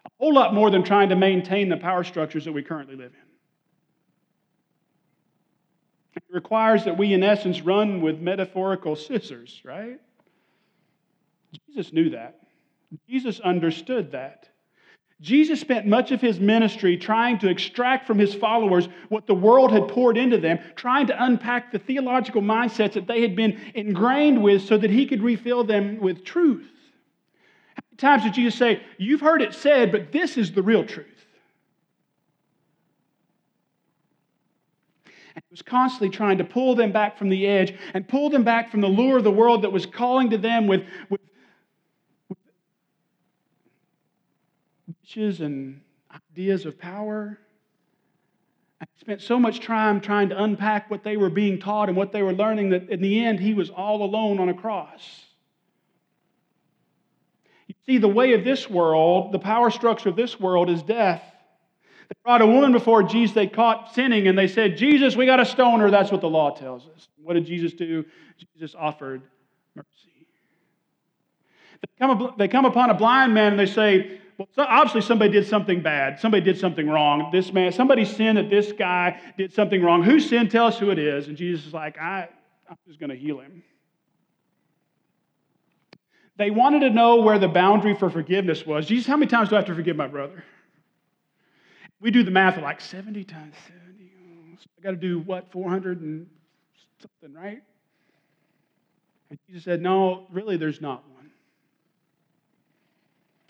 a 0.06 0.10
whole 0.20 0.34
lot 0.34 0.54
more 0.54 0.72
than 0.72 0.84
trying 0.84 1.10
to 1.10 1.16
maintain 1.16 1.70
the 1.70 1.78
power 1.78 2.04
structures 2.04 2.46
that 2.46 2.52
we 2.52 2.64
currently 2.64 2.96
live 2.96 3.12
in. 3.14 3.20
It 6.16 6.24
requires 6.30 6.86
that 6.86 6.98
we, 6.98 7.14
in 7.14 7.24
essence, 7.24 7.62
run 7.62 8.02
with 8.02 8.20
metaphorical 8.20 8.96
scissors, 8.96 9.62
right? 9.64 10.00
Jesus 11.68 11.94
knew 11.94 12.10
that. 12.12 12.40
Jesus 13.08 13.40
understood 13.40 14.12
that. 14.14 14.50
Jesus 15.22 15.62
spent 15.62 15.88
much 15.88 16.12
of 16.12 16.20
his 16.20 16.40
ministry 16.40 16.98
trying 16.98 17.40
to 17.40 17.50
extract 17.50 18.06
from 18.06 18.20
his 18.20 18.36
followers 18.36 18.90
what 19.08 19.28
the 19.28 19.34
world 19.34 19.72
had 19.72 19.88
poured 19.88 20.18
into 20.18 20.38
them, 20.38 20.60
trying 20.76 21.08
to 21.08 21.24
unpack 21.24 21.72
the 21.72 21.80
theological 21.80 22.42
mindsets 22.42 22.94
that 22.94 23.08
they 23.08 23.22
had 23.22 23.36
been 23.36 23.60
ingrained 23.74 24.44
with 24.44 24.64
so 24.64 24.78
that 24.78 24.92
he 24.92 25.06
could 25.06 25.24
refill 25.24 25.64
them 25.64 26.00
with 26.00 26.26
truth. 26.26 26.70
How 27.76 27.84
many 27.90 27.98
times 27.98 28.24
did 28.24 28.34
Jesus 28.34 28.60
say, 28.60 28.84
You've 28.98 29.22
heard 29.22 29.42
it 29.42 29.54
said, 29.54 29.92
but 29.92 30.12
this 30.12 30.38
is 30.38 30.52
the 30.52 30.62
real 30.62 30.86
truth? 30.86 31.08
And 35.36 35.44
he 35.50 35.54
was 35.54 35.62
constantly 35.62 36.10
trying 36.10 36.38
to 36.40 36.44
pull 36.44 36.76
them 36.76 36.92
back 36.92 37.18
from 37.18 37.30
the 37.30 37.48
edge 37.48 37.74
and 37.94 38.08
pull 38.08 38.30
them 38.30 38.44
back 38.44 38.70
from 38.70 38.82
the 38.82 38.88
lure 38.88 39.18
of 39.18 39.24
the 39.24 39.32
world 39.32 39.62
that 39.64 39.72
was 39.72 39.86
calling 39.86 40.30
to 40.30 40.38
them 40.38 40.68
with, 40.68 40.84
with 41.10 41.22
and 45.16 45.82
ideas 46.32 46.66
of 46.66 46.80
power. 46.80 47.40
He 48.80 49.00
spent 49.00 49.22
so 49.22 49.40
much 49.40 49.62
time 49.62 50.02
trying 50.02 50.30
to 50.30 50.44
unpack 50.44 50.92
what 50.92 51.04
they 51.04 51.16
were 51.18 51.30
being 51.30 51.60
taught 51.60 51.90
and 51.90 51.98
what 51.98 52.12
they 52.12 52.22
were 52.22 52.34
learning 52.34 52.70
that 52.70 52.90
in 52.90 53.02
the 53.02 53.24
end 53.24 53.40
he 53.40 53.54
was 53.54 53.70
all 53.70 54.04
alone 54.04 54.40
on 54.40 54.50
a 54.50 54.54
cross. 54.54 55.24
You 57.68 57.76
see, 57.86 57.98
the 57.98 58.08
way 58.08 58.34
of 58.34 58.44
this 58.44 58.70
world, 58.70 59.32
the 59.32 59.40
power 59.40 59.72
structure 59.72 60.10
of 60.10 60.16
this 60.16 60.40
world 60.40 60.70
is 60.70 60.84
death. 60.84 61.24
They 62.10 62.16
brought 62.24 62.42
a 62.42 62.46
woman 62.46 62.72
before 62.72 63.02
Jesus 63.02 63.34
they 63.34 63.48
caught 63.48 63.96
sinning, 63.96 64.28
and 64.28 64.38
they 64.38 64.48
said, 64.48 64.78
Jesus, 64.78 65.16
we 65.16 65.26
got 65.26 65.40
a 65.40 65.46
stone 65.46 65.80
her. 65.80 65.90
That's 65.90 66.12
what 66.12 66.22
the 66.22 66.30
law 66.30 66.52
tells 66.52 66.88
us. 66.88 67.08
What 67.24 67.34
did 67.34 67.46
Jesus 67.46 67.74
do? 67.74 68.06
Jesus 68.54 68.76
offered 68.78 69.24
mercy. 69.76 70.28
They 72.38 72.48
come 72.48 72.66
upon 72.66 72.90
a 72.90 72.94
blind 72.94 73.34
man 73.34 73.54
and 73.54 73.60
they 73.60 73.66
say, 73.66 74.20
well, 74.38 74.48
obviously 74.58 75.02
somebody 75.02 75.32
did 75.32 75.48
something 75.48 75.82
bad. 75.82 76.20
Somebody 76.20 76.44
did 76.44 76.60
something 76.60 76.88
wrong. 76.88 77.30
This 77.32 77.54
man, 77.54 77.72
somebody 77.72 78.04
sinned 78.04 78.38
that 78.38 78.50
this 78.50 78.72
guy 78.72 79.20
did 79.38 79.54
something 79.54 79.82
wrong. 79.82 80.04
Who 80.04 80.20
sinned? 80.20 80.52
Tell 80.52 80.68
us 80.68 80.78
who 80.78 80.92
it 80.92 81.00
is. 81.00 81.28
And 81.28 81.38
Jesus 81.38 81.68
is 81.68 81.74
like, 81.74 81.98
I, 81.98 82.28
I'm 82.70 82.78
just 82.88 83.00
going 83.00 83.12
to 83.12 83.16
heal 83.16 83.40
him. 83.40 83.64
They 86.38 86.52
wanted 86.52 86.82
to 86.82 86.90
know 86.90 87.18
where 87.18 87.40
the 87.40 87.48
boundary 87.48 87.96
for 87.96 88.10
forgiveness 88.10 88.66
was. 88.66 88.88
Jesus, 88.88 89.08
how 89.08 89.16
many 89.16 89.28
times 89.28 89.50
do 89.50 89.56
I 89.56 89.60
have 89.60 89.68
to 89.68 89.76
forgive 89.76 89.96
my 89.96 90.08
brother? 90.08 90.44
We 92.02 92.12
do 92.12 92.24
the 92.24 92.32
math 92.32 92.58
of 92.58 92.64
like 92.64 92.82
70 92.82 93.24
times 93.24 93.56
70. 93.68 94.12
I 94.78 94.82
got 94.82 94.92
to 94.92 94.98
do 94.98 95.20
what, 95.20 95.52
400 95.52 96.02
and 96.02 96.28
something, 97.00 97.34
right? 97.34 97.62
And 99.30 99.40
Jesus 99.48 99.64
said, 99.64 99.82
No, 99.82 100.28
really, 100.30 100.58
there's 100.58 100.82
not 100.82 101.04
one. 101.10 101.15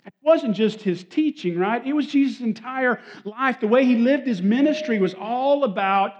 It 0.06 0.14
wasn't 0.22 0.54
just 0.54 0.82
his 0.82 1.02
teaching, 1.02 1.58
right? 1.58 1.84
It 1.84 1.92
was 1.92 2.06
Jesus' 2.06 2.40
entire 2.40 3.00
life. 3.24 3.58
The 3.60 3.66
way 3.66 3.84
he 3.84 3.96
lived 3.96 4.26
his 4.26 4.40
ministry 4.40 5.00
was 5.00 5.14
all 5.14 5.64
about 5.64 6.12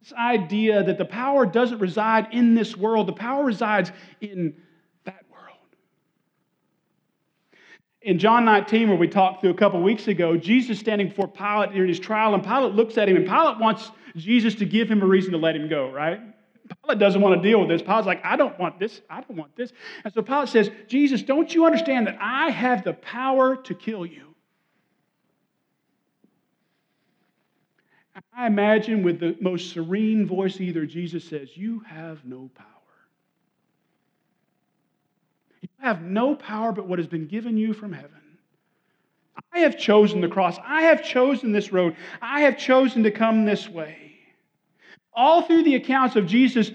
this 0.00 0.12
idea 0.12 0.84
that 0.84 0.96
the 0.96 1.04
power 1.04 1.44
doesn't 1.44 1.80
reside 1.80 2.28
in 2.32 2.54
this 2.54 2.76
world, 2.76 3.08
the 3.08 3.12
power 3.12 3.44
resides 3.44 3.90
in 4.20 4.54
that 5.04 5.24
world. 5.28 5.56
In 8.00 8.20
John 8.20 8.44
19, 8.44 8.88
where 8.88 8.96
we 8.96 9.08
talked 9.08 9.40
through 9.40 9.50
a 9.50 9.54
couple 9.54 9.82
weeks 9.82 10.06
ago, 10.06 10.36
Jesus 10.36 10.78
standing 10.78 11.08
before 11.08 11.26
Pilate 11.26 11.72
during 11.72 11.88
his 11.88 11.98
trial, 11.98 12.34
and 12.34 12.44
Pilate 12.44 12.74
looks 12.74 12.96
at 12.96 13.08
him, 13.08 13.16
and 13.16 13.26
Pilate 13.26 13.58
wants 13.58 13.90
Jesus 14.14 14.54
to 14.56 14.64
give 14.64 14.88
him 14.88 15.02
a 15.02 15.06
reason 15.06 15.32
to 15.32 15.38
let 15.38 15.56
him 15.56 15.68
go, 15.68 15.90
right? 15.90 16.20
Pilate 16.84 16.98
doesn't 16.98 17.20
want 17.20 17.40
to 17.40 17.48
deal 17.48 17.60
with 17.60 17.68
this. 17.68 17.82
Pilate's 17.82 18.06
like, 18.06 18.24
I 18.24 18.36
don't 18.36 18.58
want 18.58 18.78
this. 18.78 19.00
I 19.08 19.20
don't 19.20 19.36
want 19.36 19.54
this. 19.56 19.72
And 20.04 20.12
so 20.12 20.22
Pilate 20.22 20.48
says, 20.48 20.70
Jesus, 20.88 21.22
don't 21.22 21.52
you 21.54 21.64
understand 21.64 22.06
that 22.08 22.18
I 22.20 22.50
have 22.50 22.82
the 22.82 22.92
power 22.92 23.56
to 23.56 23.74
kill 23.74 24.04
you? 24.04 24.32
I 28.34 28.46
imagine 28.46 29.02
with 29.02 29.20
the 29.20 29.36
most 29.40 29.72
serene 29.72 30.26
voice 30.26 30.60
either, 30.60 30.86
Jesus 30.86 31.24
says, 31.24 31.56
You 31.56 31.80
have 31.80 32.24
no 32.24 32.50
power. 32.54 32.66
You 35.60 35.68
have 35.80 36.02
no 36.02 36.34
power 36.34 36.72
but 36.72 36.88
what 36.88 36.98
has 36.98 37.06
been 37.06 37.26
given 37.26 37.56
you 37.56 37.72
from 37.72 37.92
heaven. 37.92 38.10
I 39.52 39.60
have 39.60 39.78
chosen 39.78 40.20
the 40.20 40.28
cross. 40.28 40.58
I 40.64 40.82
have 40.82 41.04
chosen 41.04 41.52
this 41.52 41.72
road. 41.72 41.96
I 42.20 42.40
have 42.40 42.58
chosen 42.58 43.02
to 43.02 43.10
come 43.10 43.44
this 43.44 43.68
way. 43.68 44.01
All 45.14 45.42
through 45.42 45.64
the 45.64 45.74
accounts 45.74 46.16
of 46.16 46.26
Jesus' 46.26 46.70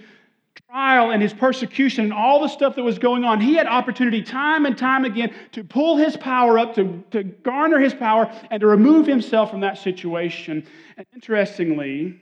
trial 0.70 1.12
and 1.12 1.22
his 1.22 1.34
persecution 1.34 2.06
and 2.06 2.13
all 2.13 2.41
the 2.41 2.48
stuff 2.48 2.75
that 2.75 2.84
was 2.84 3.00
going 3.00 3.24
on, 3.24 3.39
he 3.39 3.56
had 3.56 3.67
opportunity 3.67 4.22
time 4.22 4.65
and 4.65 4.77
time 4.77 5.06
again 5.06 5.34
to 5.53 5.63
pull 5.63 5.98
his 5.98 6.17
power 6.17 6.60
up, 6.60 6.75
to, 6.75 7.03
to 7.12 7.24
garner 7.24 7.79
his 7.79 7.94
power, 7.94 8.32
and 8.51 8.62
to 8.62 8.67
remove 8.67 9.08
himself 9.08 9.50
from 9.50 9.62
that 9.62 9.77
situation. 9.77 10.65
And 10.98 11.06
interestingly, 11.13 12.20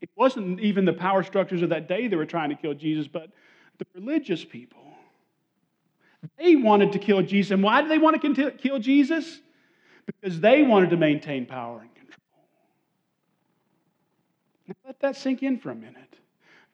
it 0.00 0.10
wasn't 0.16 0.60
even 0.60 0.84
the 0.84 0.92
power 0.92 1.22
structures 1.22 1.62
of 1.62 1.70
that 1.70 1.88
day 1.88 2.08
that 2.08 2.16
were 2.16 2.26
trying 2.26 2.50
to 2.50 2.56
kill 2.56 2.74
Jesus, 2.74 3.08
but 3.08 3.30
the 3.78 3.86
religious 3.94 4.44
people. 4.44 4.80
They 6.38 6.56
wanted 6.56 6.92
to 6.92 6.98
kill 6.98 7.22
Jesus. 7.22 7.50
And 7.50 7.62
why 7.62 7.82
did 7.82 7.90
they 7.90 7.98
want 7.98 8.20
to 8.22 8.50
kill 8.52 8.78
Jesus? 8.78 9.40
Because 10.06 10.40
they 10.40 10.62
wanted 10.62 10.90
to 10.90 10.96
maintain 10.96 11.46
power. 11.46 11.86
Now 14.66 14.74
let 14.86 15.00
that 15.00 15.16
sink 15.16 15.42
in 15.42 15.58
for 15.58 15.70
a 15.70 15.74
minute. 15.74 16.18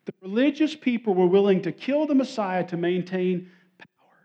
The 0.06 0.14
religious 0.22 0.74
people 0.74 1.14
were 1.14 1.26
willing 1.26 1.62
to 1.62 1.72
kill 1.72 2.06
the 2.06 2.14
Messiah 2.14 2.64
to 2.68 2.76
maintain 2.76 3.50
power. 3.78 4.16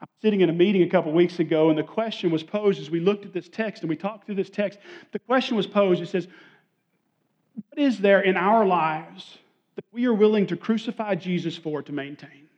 I 0.00 0.04
was 0.04 0.08
sitting 0.20 0.40
in 0.40 0.48
a 0.48 0.52
meeting 0.52 0.82
a 0.82 0.88
couple 0.88 1.12
weeks 1.12 1.38
ago, 1.38 1.68
and 1.68 1.78
the 1.78 1.82
question 1.82 2.30
was 2.30 2.42
posed 2.42 2.80
as 2.80 2.90
we 2.90 3.00
looked 3.00 3.24
at 3.24 3.32
this 3.32 3.48
text 3.48 3.82
and 3.82 3.90
we 3.90 3.96
talked 3.96 4.26
through 4.26 4.36
this 4.36 4.50
text. 4.50 4.78
The 5.12 5.18
question 5.18 5.56
was 5.56 5.66
posed 5.66 6.00
it 6.00 6.08
says, 6.08 6.28
What 7.54 7.78
is 7.78 7.98
there 7.98 8.20
in 8.20 8.36
our 8.36 8.64
lives 8.64 9.38
that 9.74 9.84
we 9.92 10.06
are 10.06 10.14
willing 10.14 10.46
to 10.48 10.56
crucify 10.56 11.14
Jesus 11.14 11.56
for 11.56 11.82
to 11.82 11.92
maintain? 11.92 12.48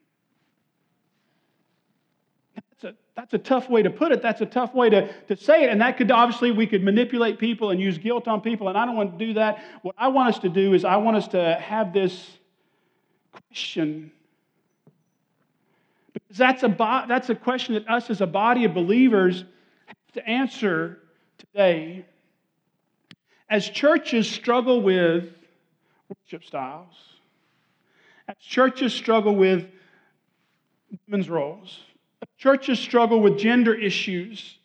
That's 2.85 2.95
a, 2.95 2.99
that's 3.17 3.35
a 3.35 3.38
tough 3.38 3.71
way 3.71 3.83
to 3.83 3.88
put 3.88 4.12
it. 4.12 4.21
That's 4.21 4.43
a 4.43 4.47
tough 4.47 4.75
way 4.75 4.91
to, 4.91 5.11
to 5.25 5.37
say 5.37 5.64
it. 5.64 5.71
And 5.71 5.81
that 5.81 5.97
could 5.97 6.11
obviously, 6.11 6.50
we 6.50 6.67
could 6.67 6.85
manipulate 6.85 7.38
people 7.38 7.71
and 7.71 7.81
use 7.81 7.97
guilt 7.97 8.29
on 8.29 8.43
people. 8.43 8.69
And 8.69 8.76
I 8.76 8.85
don't 8.85 8.95
want 8.95 9.19
to 9.19 9.26
do 9.26 9.33
that. 9.35 9.64
What 9.81 9.95
I 9.97 10.09
want 10.09 10.35
us 10.35 10.41
to 10.41 10.50
do 10.50 10.75
is, 10.75 10.85
I 10.85 10.97
want 10.97 11.17
us 11.17 11.29
to 11.29 11.55
have 11.55 11.95
this 11.95 12.31
question. 13.33 14.12
Because 16.12 16.37
that's 16.37 16.62
a, 16.62 16.69
bo- 16.69 17.05
that's 17.09 17.31
a 17.31 17.35
question 17.35 17.75
that 17.75 17.88
us 17.88 18.11
as 18.11 18.21
a 18.21 18.26
body 18.26 18.67
of 18.67 18.75
believers 18.75 19.45
have 19.87 20.12
to 20.12 20.29
answer 20.29 20.99
today. 21.38 22.05
As 23.49 23.67
churches 23.67 24.31
struggle 24.31 24.83
with 24.83 25.33
worship 26.09 26.45
styles, 26.45 26.95
as 28.29 28.37
churches 28.41 28.93
struggle 28.93 29.35
with 29.35 29.67
women's 31.07 31.31
roles, 31.31 31.81
Churches 32.45 32.79
struggle 32.79 33.21
with 33.23 33.39
gender 33.39 33.73
issues. 33.73 34.59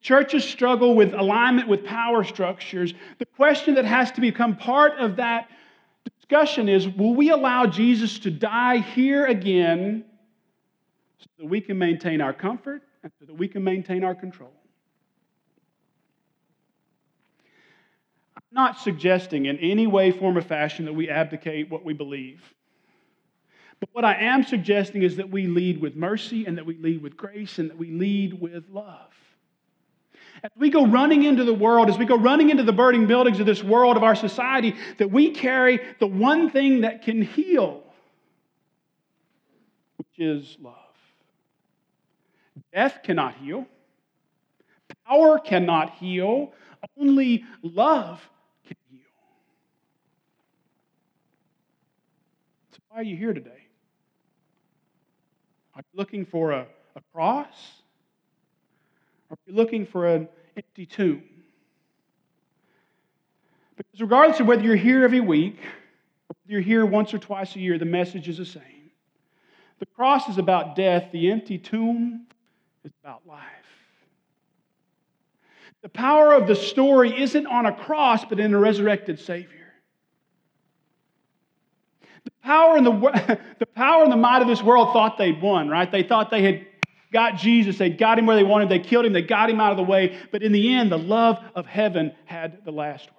Churches 0.00 0.44
struggle 0.44 0.94
with 0.94 1.12
alignment 1.12 1.68
with 1.68 1.84
power 1.84 2.24
structures. 2.24 2.94
The 3.18 3.26
question 3.26 3.74
that 3.74 3.84
has 3.84 4.10
to 4.12 4.22
become 4.22 4.56
part 4.56 4.94
of 4.98 5.16
that 5.16 5.50
discussion 6.06 6.70
is 6.70 6.88
will 6.88 7.14
we 7.14 7.28
allow 7.28 7.66
Jesus 7.66 8.18
to 8.20 8.30
die 8.30 8.78
here 8.78 9.26
again 9.26 10.06
so 11.18 11.26
that 11.40 11.44
we 11.44 11.60
can 11.60 11.76
maintain 11.76 12.22
our 12.22 12.32
comfort 12.32 12.80
and 13.02 13.12
so 13.20 13.26
that 13.26 13.34
we 13.34 13.46
can 13.46 13.62
maintain 13.62 14.04
our 14.04 14.14
control? 14.14 14.54
I'm 18.36 18.42
not 18.52 18.78
suggesting 18.78 19.44
in 19.44 19.58
any 19.58 19.86
way, 19.86 20.12
form, 20.12 20.38
or 20.38 20.40
fashion 20.40 20.86
that 20.86 20.94
we 20.94 21.10
abdicate 21.10 21.70
what 21.70 21.84
we 21.84 21.92
believe. 21.92 22.42
But 23.80 23.90
what 23.92 24.04
I 24.04 24.14
am 24.14 24.42
suggesting 24.42 25.02
is 25.02 25.16
that 25.16 25.30
we 25.30 25.46
lead 25.46 25.80
with 25.80 25.94
mercy 25.94 26.46
and 26.46 26.58
that 26.58 26.66
we 26.66 26.76
lead 26.78 27.02
with 27.02 27.16
grace 27.16 27.58
and 27.58 27.70
that 27.70 27.78
we 27.78 27.90
lead 27.90 28.40
with 28.40 28.64
love. 28.70 29.12
As 30.42 30.50
we 30.56 30.70
go 30.70 30.86
running 30.86 31.24
into 31.24 31.44
the 31.44 31.54
world, 31.54 31.88
as 31.88 31.98
we 31.98 32.04
go 32.04 32.16
running 32.16 32.50
into 32.50 32.62
the 32.62 32.72
burning 32.72 33.06
buildings 33.06 33.40
of 33.40 33.46
this 33.46 33.62
world 33.62 33.96
of 33.96 34.02
our 34.02 34.14
society, 34.14 34.74
that 34.98 35.10
we 35.10 35.30
carry 35.30 35.80
the 35.98 36.06
one 36.06 36.50
thing 36.50 36.82
that 36.82 37.02
can 37.02 37.22
heal, 37.22 37.82
which 39.96 40.18
is 40.18 40.56
love. 40.60 40.74
Death 42.72 43.00
cannot 43.02 43.34
heal, 43.36 43.66
power 45.06 45.38
cannot 45.38 45.94
heal, 45.94 46.52
only 46.96 47.44
love 47.62 48.20
can 48.66 48.76
heal. 48.90 49.00
So, 52.72 52.78
why 52.88 52.98
are 52.98 53.02
you 53.02 53.16
here 53.16 53.32
today? 53.32 53.57
Are 55.78 55.84
you 55.92 55.96
looking 55.96 56.26
for 56.26 56.50
a, 56.50 56.66
a 56.96 57.00
cross? 57.12 57.54
Are 59.30 59.36
you 59.46 59.54
looking 59.54 59.86
for 59.86 60.08
an 60.08 60.28
empty 60.56 60.86
tomb? 60.86 61.22
Because 63.76 64.00
regardless 64.00 64.40
of 64.40 64.48
whether 64.48 64.62
you're 64.62 64.74
here 64.74 65.04
every 65.04 65.20
week 65.20 65.60
or 65.60 66.34
whether 66.42 66.52
you're 66.52 66.60
here 66.62 66.84
once 66.84 67.14
or 67.14 67.18
twice 67.18 67.54
a 67.54 67.60
year, 67.60 67.78
the 67.78 67.84
message 67.84 68.28
is 68.28 68.38
the 68.38 68.44
same. 68.44 68.90
The 69.78 69.86
cross 69.86 70.28
is 70.28 70.36
about 70.36 70.74
death, 70.74 71.12
the 71.12 71.30
empty 71.30 71.58
tomb 71.58 72.26
is 72.84 72.90
about 73.04 73.24
life. 73.24 73.40
The 75.82 75.88
power 75.88 76.34
of 76.34 76.48
the 76.48 76.56
story 76.56 77.22
isn't 77.22 77.46
on 77.46 77.66
a 77.66 77.72
cross, 77.72 78.24
but 78.24 78.40
in 78.40 78.52
a 78.52 78.58
resurrected 78.58 79.20
Savior 79.20 79.57
power 82.48 82.76
and 82.78 82.86
the, 82.86 83.38
the 83.58 83.66
power 83.66 84.02
and 84.02 84.10
the 84.10 84.16
might 84.16 84.40
of 84.40 84.48
this 84.48 84.62
world 84.62 84.94
thought 84.94 85.18
they'd 85.18 85.40
won, 85.42 85.68
right? 85.68 85.92
They 85.92 86.02
thought 86.02 86.30
they 86.30 86.42
had 86.42 86.66
got 87.12 87.36
Jesus, 87.36 87.76
they 87.76 87.90
got 87.90 88.18
him 88.18 88.24
where 88.24 88.36
they 88.36 88.42
wanted, 88.42 88.70
they 88.70 88.78
killed 88.78 89.04
him, 89.04 89.12
they 89.12 89.22
got 89.22 89.50
him 89.50 89.60
out 89.60 89.70
of 89.70 89.76
the 89.76 89.82
way. 89.82 90.18
But 90.32 90.42
in 90.42 90.52
the 90.52 90.74
end, 90.74 90.90
the 90.90 90.98
love 90.98 91.38
of 91.54 91.66
heaven 91.66 92.14
had 92.24 92.64
the 92.64 92.70
last 92.70 93.06
word. 93.06 93.14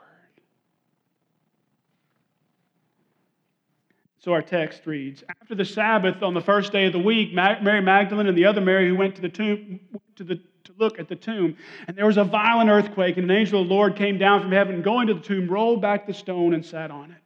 So 4.17 4.33
our 4.33 4.41
text 4.41 4.85
reads 4.85 5.23
After 5.41 5.53
the 5.53 5.65
Sabbath 5.65 6.23
on 6.23 6.33
the 6.33 6.41
first 6.41 6.71
day 6.71 6.87
of 6.87 6.93
the 6.93 6.99
week, 6.99 7.31
Mary 7.31 7.81
Magdalene 7.81 8.27
and 8.27 8.37
the 8.37 8.45
other 8.45 8.61
Mary 8.61 8.89
who 8.89 8.95
went 8.95 9.15
to 9.15 9.21
the 9.21 9.29
tomb 9.29 9.79
to, 10.15 10.23
the, 10.23 10.35
to 10.35 10.73
look 10.79 10.99
at 10.99 11.07
the 11.07 11.15
tomb, 11.15 11.55
and 11.87 11.95
there 11.95 12.07
was 12.07 12.17
a 12.17 12.23
violent 12.23 12.69
earthquake, 12.69 13.17
and 13.17 13.29
an 13.29 13.37
angel 13.37 13.61
of 13.61 13.67
the 13.67 13.73
Lord 13.73 13.95
came 13.95 14.17
down 14.17 14.41
from 14.41 14.51
heaven, 14.51 14.81
going 14.81 15.05
to 15.07 15.13
the 15.13 15.21
tomb, 15.21 15.47
rolled 15.47 15.83
back 15.83 16.07
the 16.07 16.13
stone 16.15 16.55
and 16.55 16.65
sat 16.65 16.89
on 16.89 17.11
it. 17.11 17.18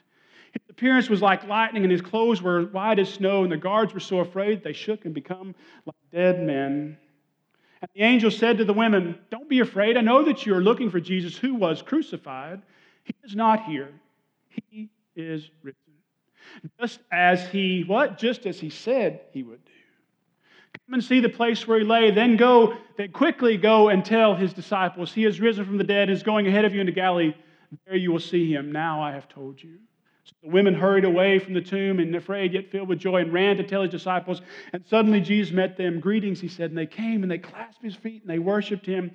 Appearance 0.74 1.08
was 1.08 1.22
like 1.22 1.48
lightning, 1.48 1.84
and 1.84 1.92
his 1.92 2.02
clothes 2.02 2.42
were 2.42 2.64
white 2.64 2.98
as 2.98 3.08
snow, 3.08 3.44
and 3.44 3.52
the 3.52 3.58
guards 3.58 3.94
were 3.94 4.00
so 4.00 4.22
afraid 4.22 4.64
they 4.64 4.74
shook 4.74 5.06
and 5.06 5.14
become 5.14 5.54
like 5.86 5.96
dead 6.12 6.42
men. 6.42 6.98
And 7.80 7.90
the 7.94 8.02
angel 8.02 8.32
said 8.32 8.58
to 8.58 8.66
the 8.66 8.74
women, 8.74 9.20
Don't 9.30 9.48
be 9.48 9.60
afraid. 9.60 9.98
I 9.98 10.02
know 10.02 10.26
that 10.26 10.48
you 10.48 10.56
are 10.56 10.62
looking 10.62 10.90
for 10.90 11.00
Jesus 11.00 11.38
who 11.38 11.54
was 11.54 11.84
crucified. 11.84 12.64
He 13.04 13.14
is 13.24 13.36
not 13.36 13.66
here. 13.66 13.92
He 14.72 14.90
is 15.16 15.48
risen. 15.62 15.78
Just 16.80 17.02
as 17.12 17.48
he, 17.50 17.84
what? 17.86 18.18
Just 18.18 18.48
as 18.48 18.60
he 18.60 18.72
said 18.72 19.22
he 19.32 19.44
would 19.44 19.64
do. 19.64 19.72
Come 20.88 20.96
and 20.96 21.04
see 21.04 21.20
the 21.20 21.30
place 21.30 21.68
where 21.68 21.78
he 21.78 21.86
lay, 21.86 22.10
then 22.10 22.36
go, 22.36 22.76
then 22.98 23.12
quickly 23.12 23.58
go 23.58 23.90
and 23.90 24.04
tell 24.04 24.34
his 24.34 24.54
disciples, 24.54 25.14
He 25.14 25.26
is 25.26 25.40
risen 25.40 25.66
from 25.66 25.78
the 25.78 25.84
dead, 25.84 26.10
is 26.10 26.24
going 26.24 26.48
ahead 26.48 26.66
of 26.66 26.74
you 26.74 26.82
into 26.82 26.94
Galilee. 26.94 27.36
There 27.86 27.96
you 27.96 28.12
will 28.12 28.20
see 28.20 28.52
him. 28.52 28.72
Now 28.72 29.04
I 29.04 29.12
have 29.12 29.30
told 29.30 29.62
you. 29.62 29.78
So 30.24 30.34
the 30.42 30.50
women 30.50 30.74
hurried 30.74 31.04
away 31.04 31.40
from 31.40 31.54
the 31.54 31.62
tomb 31.62 32.00
and 32.00 32.16
afraid 32.16 32.54
yet 32.54 32.72
filled 32.72 32.88
with 32.88 33.00
joy 33.00 33.22
and 33.22 33.34
ran 33.34 33.58
to 33.58 33.64
tell 33.64 33.82
his 33.82 33.92
disciples. 33.92 34.42
And 34.72 34.86
suddenly 34.86 35.20
Jesus 35.20 35.54
met 35.54 35.76
them. 35.76 36.00
Greetings, 36.00 36.40
he 36.40 36.48
said. 36.48 36.70
And 36.70 36.78
they 36.78 36.86
came 36.86 37.24
and 37.24 37.32
they 37.32 37.38
clasped 37.38 37.84
his 37.84 37.96
feet 37.96 38.22
and 38.22 38.30
they 38.30 38.40
worshiped 38.40 38.86
him. 38.86 39.12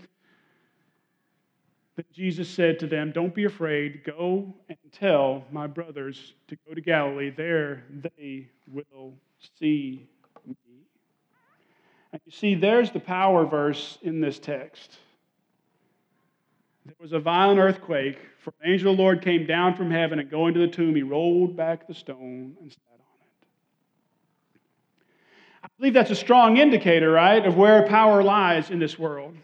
But 1.97 2.13
Jesus 2.13 2.49
said 2.49 2.79
to 2.81 2.87
them, 2.87 3.11
Don't 3.11 3.35
be 3.35 3.45
afraid. 3.45 4.05
Go 4.05 4.55
and 4.69 4.79
tell 4.93 5.45
my 5.51 5.67
brothers 5.67 6.35
to 6.49 6.57
go 6.69 6.75
to 6.75 6.81
Galilee. 6.81 7.31
There 7.31 7.85
they 8.17 8.49
will 8.71 9.15
see 9.59 10.09
me. 10.47 10.55
And 12.13 12.21
you 12.25 12.33
see, 12.33 12.55
there's 12.55 12.91
the 12.91 13.01
power 13.01 13.47
verse 13.47 13.99
in 14.03 14.21
this 14.21 14.39
text. 14.39 14.99
There 16.89 16.97
was 17.01 17.13
a 17.13 17.19
violent 17.19 17.61
earthquake, 17.61 18.19
for 18.43 18.55
an 18.63 18.73
angel 18.73 18.93
of 18.93 18.97
the 18.97 19.03
Lord 19.03 19.21
came 19.21 19.47
down 19.47 19.77
from 19.77 19.91
heaven, 19.91 20.19
and 20.19 20.31
going 20.31 20.55
to 20.55 20.61
the 20.61 20.69
tomb, 20.69 20.95
he 20.95 21.03
rolled 21.03 21.55
back 21.55 21.87
the 21.87 21.93
stone 21.93 22.57
and 22.63 22.73
sat 22.73 22.81
on 22.95 23.19
it. 23.21 23.47
I 25.65 25.69
believe 25.77 25.93
that's 25.93 26.11
a 26.11 26.17
strong 26.17 26.57
indicator, 26.57 27.11
right, 27.11 27.45
of 27.45 27.59
where 27.59 27.87
power 27.87 28.23
lies 28.23 28.71
in 28.71 28.79
this 28.79 28.99
world. 28.99 29.37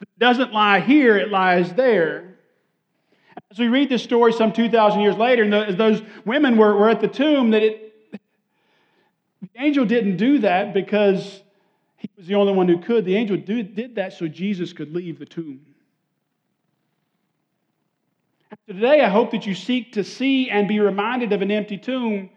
It 0.00 0.08
doesn't 0.18 0.54
lie 0.54 0.80
here, 0.80 1.18
it 1.18 1.28
lies 1.28 1.74
there. 1.74 2.38
As 3.50 3.58
we 3.58 3.68
read 3.68 3.90
this 3.90 4.02
story 4.02 4.32
some 4.32 4.54
2,000 4.54 5.00
years 5.00 5.16
later, 5.16 5.42
and 5.42 5.52
the, 5.52 5.74
those 5.76 6.00
women 6.24 6.56
were, 6.56 6.74
were 6.74 6.88
at 6.88 7.02
the 7.02 7.08
tomb, 7.08 7.50
that 7.50 7.62
it, 7.62 7.92
the 8.10 9.48
angel 9.58 9.84
didn't 9.84 10.16
do 10.16 10.38
that 10.38 10.72
because 10.72 11.42
he 11.98 12.08
was 12.16 12.26
the 12.26 12.36
only 12.36 12.54
one 12.54 12.68
who 12.68 12.78
could. 12.78 13.04
The 13.04 13.16
angel 13.16 13.36
do, 13.36 13.62
did 13.62 13.96
that 13.96 14.14
so 14.14 14.28
Jesus 14.28 14.72
could 14.72 14.94
leave 14.94 15.18
the 15.18 15.26
tomb. 15.26 15.66
Today, 18.72 19.02
I 19.02 19.10
hope 19.10 19.32
that 19.32 19.44
you 19.44 19.54
seek 19.54 19.92
to 19.92 20.02
see 20.02 20.48
and 20.48 20.66
be 20.66 20.80
reminded 20.80 21.34
of 21.34 21.42
an 21.42 21.50
empty 21.50 21.76
tomb 21.76 22.30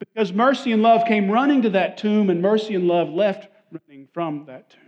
because 0.00 0.32
mercy 0.32 0.72
and 0.72 0.82
love 0.82 1.04
came 1.06 1.30
running 1.30 1.62
to 1.62 1.70
that 1.70 1.96
tomb, 1.96 2.28
and 2.28 2.42
mercy 2.42 2.74
and 2.74 2.88
love 2.88 3.08
left 3.08 3.46
running 3.70 4.08
from 4.12 4.46
that 4.46 4.70
tomb. 4.70 4.80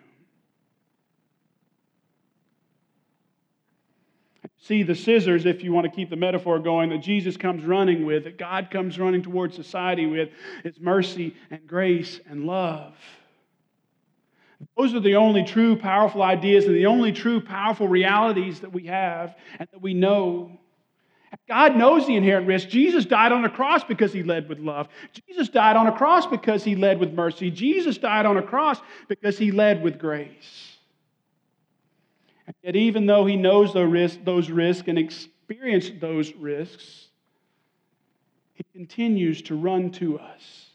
See 4.61 4.83
the 4.83 4.97
scissors, 4.97 5.47
if 5.47 5.63
you 5.63 5.73
want 5.73 5.85
to 5.85 5.91
keep 5.93 6.11
the 6.11 6.17
metaphor 6.17 6.59
going, 6.59 6.91
that 6.91 6.99
Jesus 6.99 7.37
comes 7.37 7.65
running 7.65 8.05
with, 8.05 8.25
that 8.25 8.37
God 8.37 8.69
comes 8.69 8.99
running 8.99 9.23
towards 9.23 9.55
society 9.55 10.07
with, 10.07 10.31
it's 10.65 10.81
mercy 10.81 11.37
and 11.53 11.65
grace 11.65 12.19
and 12.29 12.45
love. 12.45 12.97
Those 14.77 14.95
are 14.95 15.01
the 15.01 15.15
only 15.15 15.45
true 15.45 15.77
powerful 15.77 16.25
ideas 16.25 16.65
and 16.65 16.75
the 16.75 16.87
only 16.87 17.13
true 17.13 17.41
powerful 17.41 17.87
realities 17.87 18.59
that 18.61 18.73
we 18.73 18.87
have 18.87 19.37
and 19.61 19.69
that 19.71 19.81
we 19.81 19.95
know. 19.95 20.59
God 21.49 21.77
knows 21.77 22.07
the 22.07 22.17
inherent 22.17 22.47
risk. 22.47 22.69
Jesus 22.69 23.05
died 23.05 23.33
on 23.33 23.45
a 23.45 23.51
cross 23.51 23.85
because 23.85 24.13
he 24.13 24.23
led 24.23 24.49
with 24.49 24.59
love. 24.59 24.89
Jesus 25.13 25.49
died 25.49 25.77
on 25.77 25.87
a 25.87 25.97
cross 25.97 26.27
because 26.27 26.65
he 26.65 26.77
led 26.77 26.99
with 27.01 27.13
mercy. 27.13 27.51
Jesus 27.51 27.99
died 27.99 28.27
on 28.27 28.37
a 28.37 28.43
cross 28.43 28.81
because 29.09 29.39
he 29.39 29.51
led 29.51 29.83
with 29.83 29.99
grace. 29.99 30.77
And 32.47 32.57
yet, 32.63 32.77
even 32.77 33.07
though 33.07 33.27
he 33.27 33.37
knows 33.37 33.75
those 33.75 34.51
risks 34.51 34.89
and 34.89 34.99
experienced 34.99 36.01
those 36.01 36.33
risks, 36.35 37.09
he 38.55 38.65
continues 38.73 39.43
to 39.43 39.55
run 39.55 39.91
to 39.93 40.19
us 40.19 40.68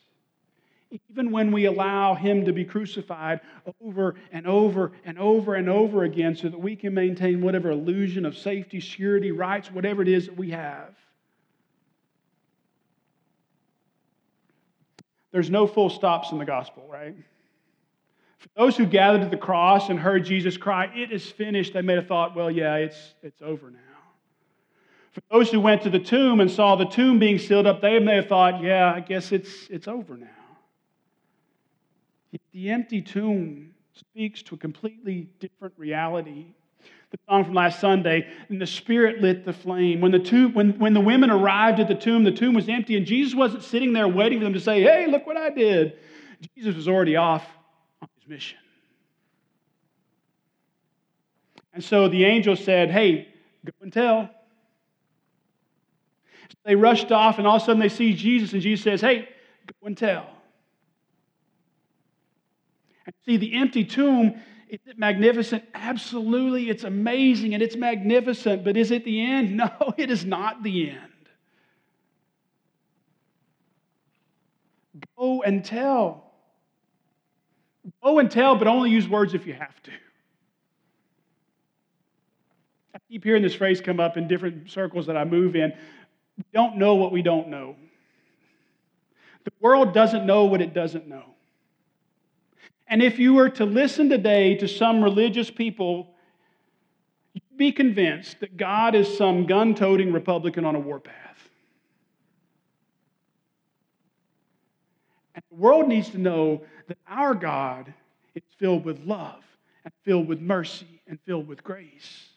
even 1.09 1.31
when 1.31 1.51
we 1.51 1.65
allow 1.65 2.13
him 2.13 2.45
to 2.45 2.53
be 2.53 2.63
crucified 2.63 3.39
over 3.83 4.15
and 4.31 4.45
over 4.45 4.91
and 5.05 5.17
over 5.17 5.55
and 5.55 5.67
over 5.67 6.03
again 6.03 6.35
so 6.35 6.49
that 6.49 6.59
we 6.59 6.75
can 6.75 6.93
maintain 6.93 7.41
whatever 7.41 7.71
illusion 7.71 8.25
of 8.25 8.37
safety, 8.37 8.79
security, 8.79 9.31
rights, 9.31 9.71
whatever 9.71 10.01
it 10.01 10.07
is 10.07 10.27
that 10.27 10.37
we 10.37 10.51
have. 10.51 10.93
There's 15.31 15.49
no 15.49 15.65
full 15.65 15.89
stops 15.89 16.31
in 16.31 16.37
the 16.37 16.45
gospel, 16.45 16.87
right? 16.87 17.15
For 18.37 18.49
those 18.55 18.77
who 18.77 18.85
gathered 18.85 19.21
at 19.21 19.31
the 19.31 19.37
cross 19.37 19.89
and 19.89 19.99
heard 19.99 20.25
Jesus 20.25 20.57
cry, 20.57 20.91
It 20.93 21.11
is 21.11 21.25
finished, 21.25 21.73
they 21.73 21.81
may 21.81 21.95
have 21.95 22.07
thought, 22.07 22.35
Well, 22.35 22.51
yeah, 22.51 22.75
it's, 22.75 23.15
it's 23.23 23.41
over 23.41 23.71
now. 23.71 23.79
For 25.11 25.21
those 25.31 25.49
who 25.49 25.59
went 25.59 25.83
to 25.83 25.89
the 25.89 25.99
tomb 25.99 26.39
and 26.39 26.51
saw 26.51 26.75
the 26.75 26.85
tomb 26.85 27.17
being 27.17 27.39
sealed 27.39 27.65
up, 27.65 27.81
they 27.81 27.97
may 27.97 28.15
have 28.15 28.27
thought, 28.27 28.61
Yeah, 28.61 28.93
I 28.93 28.99
guess 28.99 29.31
it's, 29.31 29.67
it's 29.71 29.87
over 29.87 30.17
now. 30.17 30.27
The 32.51 32.71
empty 32.71 33.01
tomb 33.01 33.73
speaks 33.93 34.41
to 34.43 34.55
a 34.55 34.57
completely 34.57 35.29
different 35.39 35.73
reality. 35.77 36.47
The 37.11 37.19
song 37.29 37.45
from 37.45 37.53
last 37.53 37.79
Sunday, 37.79 38.27
and 38.49 38.59
the 38.59 38.65
Spirit 38.65 39.21
lit 39.21 39.45
the 39.45 39.53
flame. 39.53 40.01
When 40.01 40.11
the, 40.11 40.19
tomb, 40.19 40.55
when, 40.55 40.79
when 40.79 40.95
the 40.95 40.99
women 40.99 41.29
arrived 41.29 41.79
at 41.79 41.87
the 41.87 41.95
tomb, 41.95 42.23
the 42.23 42.31
tomb 42.31 42.55
was 42.55 42.67
empty, 42.67 42.97
and 42.97 43.05
Jesus 43.05 43.35
wasn't 43.35 43.63
sitting 43.63 43.93
there 43.93 44.07
waiting 44.07 44.39
for 44.39 44.45
them 44.45 44.53
to 44.53 44.59
say, 44.59 44.81
Hey, 44.81 45.05
look 45.07 45.27
what 45.27 45.37
I 45.37 45.51
did. 45.51 45.93
Jesus 46.55 46.75
was 46.75 46.87
already 46.87 47.15
off 47.15 47.45
on 48.01 48.09
his 48.19 48.27
mission. 48.27 48.57
And 51.71 51.83
so 51.83 52.07
the 52.07 52.25
angel 52.25 52.55
said, 52.55 52.89
Hey, 52.89 53.27
go 53.63 53.71
and 53.81 53.93
tell. 53.93 54.29
So 56.49 56.57
they 56.65 56.75
rushed 56.75 57.11
off, 57.11 57.37
and 57.37 57.45
all 57.45 57.57
of 57.57 57.61
a 57.61 57.65
sudden 57.65 57.79
they 57.79 57.89
see 57.89 58.15
Jesus, 58.15 58.53
and 58.53 58.61
Jesus 58.61 58.83
says, 58.83 59.01
Hey, 59.01 59.29
go 59.67 59.85
and 59.85 59.95
tell. 59.95 60.32
See, 63.25 63.37
the 63.37 63.55
empty 63.55 63.85
tomb, 63.85 64.35
is 64.69 64.79
it 64.85 64.97
magnificent? 64.97 65.63
Absolutely, 65.73 66.69
it's 66.69 66.83
amazing 66.83 67.53
and 67.53 67.63
it's 67.63 67.75
magnificent, 67.75 68.63
but 68.63 68.75
is 68.75 68.91
it 68.91 69.05
the 69.05 69.21
end? 69.21 69.57
No, 69.57 69.93
it 69.97 70.09
is 70.09 70.25
not 70.25 70.63
the 70.63 70.89
end. 70.89 70.99
Go 75.17 75.43
and 75.43 75.63
tell. 75.63 76.31
Go 78.03 78.19
and 78.19 78.29
tell, 78.29 78.55
but 78.55 78.67
only 78.67 78.89
use 78.89 79.07
words 79.07 79.33
if 79.33 79.45
you 79.45 79.53
have 79.53 79.81
to. 79.83 79.91
I 82.95 82.99
keep 83.09 83.23
hearing 83.23 83.41
this 83.41 83.55
phrase 83.55 83.81
come 83.81 83.99
up 83.99 84.17
in 84.17 84.27
different 84.27 84.69
circles 84.69 85.07
that 85.07 85.17
I 85.17 85.23
move 85.23 85.55
in. 85.55 85.73
We 86.37 86.43
don't 86.53 86.77
know 86.77 86.95
what 86.95 87.11
we 87.11 87.21
don't 87.21 87.49
know. 87.49 87.75
The 89.43 89.51
world 89.59 89.93
doesn't 89.93 90.25
know 90.25 90.45
what 90.45 90.61
it 90.61 90.73
doesn't 90.73 91.07
know. 91.07 91.32
And 92.93 93.01
if 93.01 93.17
you 93.17 93.33
were 93.33 93.49
to 93.49 93.65
listen 93.65 94.07
today 94.07 94.53
to 94.57 94.67
some 94.67 95.03
religious 95.03 95.49
people, 95.49 96.13
you'd 97.33 97.57
be 97.57 97.71
convinced 97.71 98.39
that 98.41 98.55
God 98.55 98.93
is 98.93 99.17
some 99.17 99.47
gun 99.47 99.73
toting 99.73 100.13
Republican 100.13 100.63
on 100.63 100.75
a 100.75 100.79
warpath. 100.79 101.49
And 105.33 105.43
the 105.49 105.55
world 105.55 105.87
needs 105.87 106.11
to 106.11 106.19
know 106.19 106.61
that 106.87 106.99
our 107.07 107.33
God 107.33 107.91
is 108.35 108.43
filled 108.59 108.85
with 108.85 109.03
love 109.03 109.41
and 109.85 109.93
filled 110.05 110.27
with 110.27 110.39
mercy 110.39 111.01
and 111.07 111.17
filled 111.25 111.47
with 111.47 111.63
grace. 111.63 112.27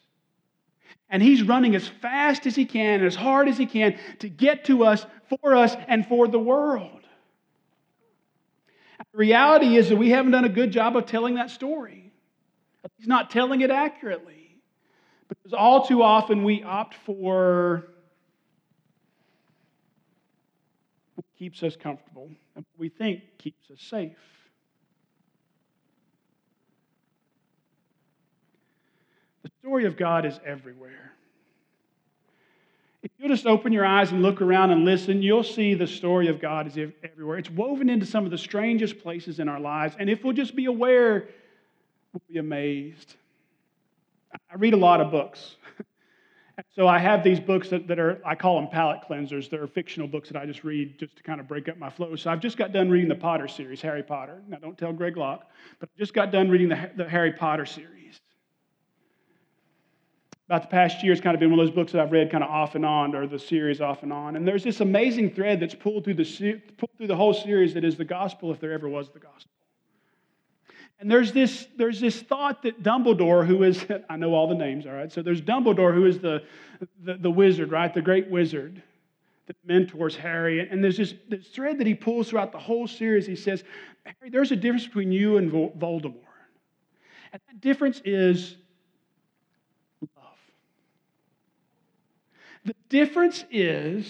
And 1.11 1.21
he's 1.21 1.43
running 1.43 1.75
as 1.75 1.87
fast 1.87 2.47
as 2.47 2.55
he 2.55 2.65
can 2.65 3.05
as 3.05 3.13
hard 3.13 3.47
as 3.47 3.59
he 3.59 3.67
can 3.67 3.95
to 4.17 4.27
get 4.27 4.65
to 4.65 4.85
us, 4.85 5.05
for 5.39 5.55
us, 5.55 5.75
and 5.87 6.07
for 6.07 6.27
the 6.27 6.39
world. 6.39 6.96
The 9.17 9.21
reality 9.21 9.77
is 9.77 9.89
that 9.89 9.95
we 9.95 10.11
haven't 10.11 10.33
done 10.33 10.45
a 10.45 10.49
good 10.49 10.69
job 10.69 10.95
of 10.95 11.07
telling 11.07 11.33
that 11.35 11.49
story. 11.49 12.11
He's 12.99 13.07
not 13.07 13.31
telling 13.31 13.61
it 13.61 13.71
accurately. 13.71 14.59
Because 15.27 15.53
all 15.53 15.87
too 15.87 16.03
often 16.03 16.43
we 16.43 16.61
opt 16.61 16.93
for 17.03 17.87
what 21.15 21.25
keeps 21.39 21.63
us 21.63 21.75
comfortable 21.75 22.29
and 22.55 22.63
what 22.63 22.79
we 22.79 22.89
think 22.89 23.23
keeps 23.39 23.71
us 23.71 23.81
safe. 23.81 24.11
The 29.41 29.49
story 29.63 29.85
of 29.85 29.97
God 29.97 30.27
is 30.27 30.39
everywhere. 30.45 31.16
If 33.07 33.13
you'll 33.19 33.29
just 33.29 33.45
open 33.45 33.71
your 33.71 33.85
eyes 33.85 34.11
and 34.11 34.21
look 34.21 34.41
around 34.41 34.71
and 34.71 34.83
listen, 34.83 35.21
you'll 35.21 35.41
see 35.41 35.73
the 35.73 35.87
story 35.87 36.27
of 36.27 36.41
God 36.41 36.67
is 36.67 36.77
everywhere. 36.77 37.37
It's 37.37 37.49
woven 37.49 37.87
into 37.87 38.05
some 38.05 38.25
of 38.25 38.31
the 38.31 38.37
strangest 38.37 38.99
places 38.99 39.39
in 39.39 39.47
our 39.47 39.61
lives. 39.61 39.95
And 39.97 40.09
if 40.09 40.25
we'll 40.25 40.33
just 40.33 40.57
be 40.57 40.65
aware, 40.65 41.29
we'll 42.11 42.21
be 42.29 42.37
amazed. 42.37 43.15
I 44.51 44.55
read 44.57 44.73
a 44.73 44.77
lot 44.77 44.99
of 44.99 45.09
books. 45.09 45.55
so 46.75 46.85
I 46.85 46.99
have 46.99 47.23
these 47.23 47.39
books 47.39 47.69
that, 47.69 47.87
that 47.87 47.97
are, 47.97 48.21
I 48.25 48.35
call 48.35 48.59
them 48.59 48.69
palate 48.69 48.99
cleansers. 49.09 49.49
They're 49.49 49.67
fictional 49.67 50.09
books 50.09 50.27
that 50.27 50.41
I 50.41 50.45
just 50.45 50.65
read 50.65 50.99
just 50.99 51.15
to 51.15 51.23
kind 51.23 51.39
of 51.39 51.47
break 51.47 51.69
up 51.69 51.77
my 51.77 51.89
flow. 51.89 52.13
So 52.17 52.29
I've 52.29 52.41
just 52.41 52.57
got 52.57 52.73
done 52.73 52.89
reading 52.89 53.07
the 53.07 53.15
Potter 53.15 53.47
series, 53.47 53.81
Harry 53.83 54.03
Potter. 54.03 54.41
Now, 54.49 54.57
don't 54.57 54.77
tell 54.77 54.91
Greg 54.91 55.15
Locke, 55.15 55.49
but 55.79 55.87
I 55.87 55.97
just 55.97 56.13
got 56.13 56.29
done 56.29 56.49
reading 56.49 56.67
the, 56.67 56.91
the 56.97 57.07
Harry 57.07 57.31
Potter 57.31 57.65
series 57.65 58.19
about 60.47 60.61
the 60.61 60.69
past 60.69 61.03
year, 61.03 61.11
it's 61.11 61.19
kind 61.19 61.35
of 61.35 61.41
been 61.41 61.51
one 61.51 61.59
of 61.59 61.65
those 61.65 61.75
books 61.75 61.91
that 61.91 62.01
I've 62.01 62.11
read 62.11 62.31
kind 62.31 62.41
of 62.41 62.49
off 62.49 62.75
and 62.75 62.85
on, 62.85 63.13
or 63.13 63.27
the 63.27 63.37
series 63.37 63.81
off 63.81 64.03
and 64.03 64.13
on. 64.13 64.37
And 64.37 64.47
there's 64.47 64.63
this 64.63 64.79
amazing 64.79 65.31
thread 65.31 65.59
that's 65.59 65.75
pulled 65.75 66.05
through 66.05 66.13
the, 66.13 66.61
pulled 66.77 66.91
through 66.95 67.07
the 67.07 67.15
whole 67.17 67.33
series 67.33 67.73
that 67.73 67.83
is 67.83 67.97
the 67.97 68.05
gospel, 68.05 68.51
if 68.51 68.59
there 68.61 68.71
ever 68.71 68.87
was 68.87 69.09
the 69.09 69.19
gospel. 69.19 69.51
And 70.99 71.11
there's 71.11 71.33
this, 71.33 71.67
there's 71.75 71.99
this 71.99 72.21
thought 72.21 72.63
that 72.63 72.81
Dumbledore, 72.81 73.45
who 73.45 73.63
is, 73.63 73.85
I 74.09 74.15
know 74.15 74.33
all 74.33 74.47
the 74.47 74.55
names, 74.55 74.85
all 74.85 74.93
right? 74.93 75.11
So 75.11 75.21
there's 75.21 75.41
Dumbledore, 75.41 75.93
who 75.93 76.05
is 76.05 76.19
the, 76.19 76.43
the, 77.03 77.15
the 77.15 77.31
wizard, 77.31 77.71
right? 77.71 77.93
The 77.93 78.01
great 78.01 78.29
wizard 78.29 78.81
that 79.47 79.57
mentors 79.65 80.15
Harry. 80.15 80.67
And 80.67 80.81
there's 80.81 80.97
this, 80.97 81.13
this 81.27 81.47
thread 81.47 81.77
that 81.79 81.87
he 81.87 81.93
pulls 81.93 82.29
throughout 82.29 82.53
the 82.53 82.59
whole 82.59 82.87
series. 82.87 83.27
He 83.27 83.35
says, 83.35 83.65
Harry, 84.05 84.29
there's 84.29 84.51
a 84.53 84.55
difference 84.55 84.85
between 84.85 85.11
you 85.11 85.37
and 85.37 85.51
Voldemort. 85.51 86.23
And 87.33 87.41
that 87.47 87.59
difference 87.59 88.01
is 88.05 88.55
The 92.65 92.75
difference 92.89 93.45
is, 93.51 94.05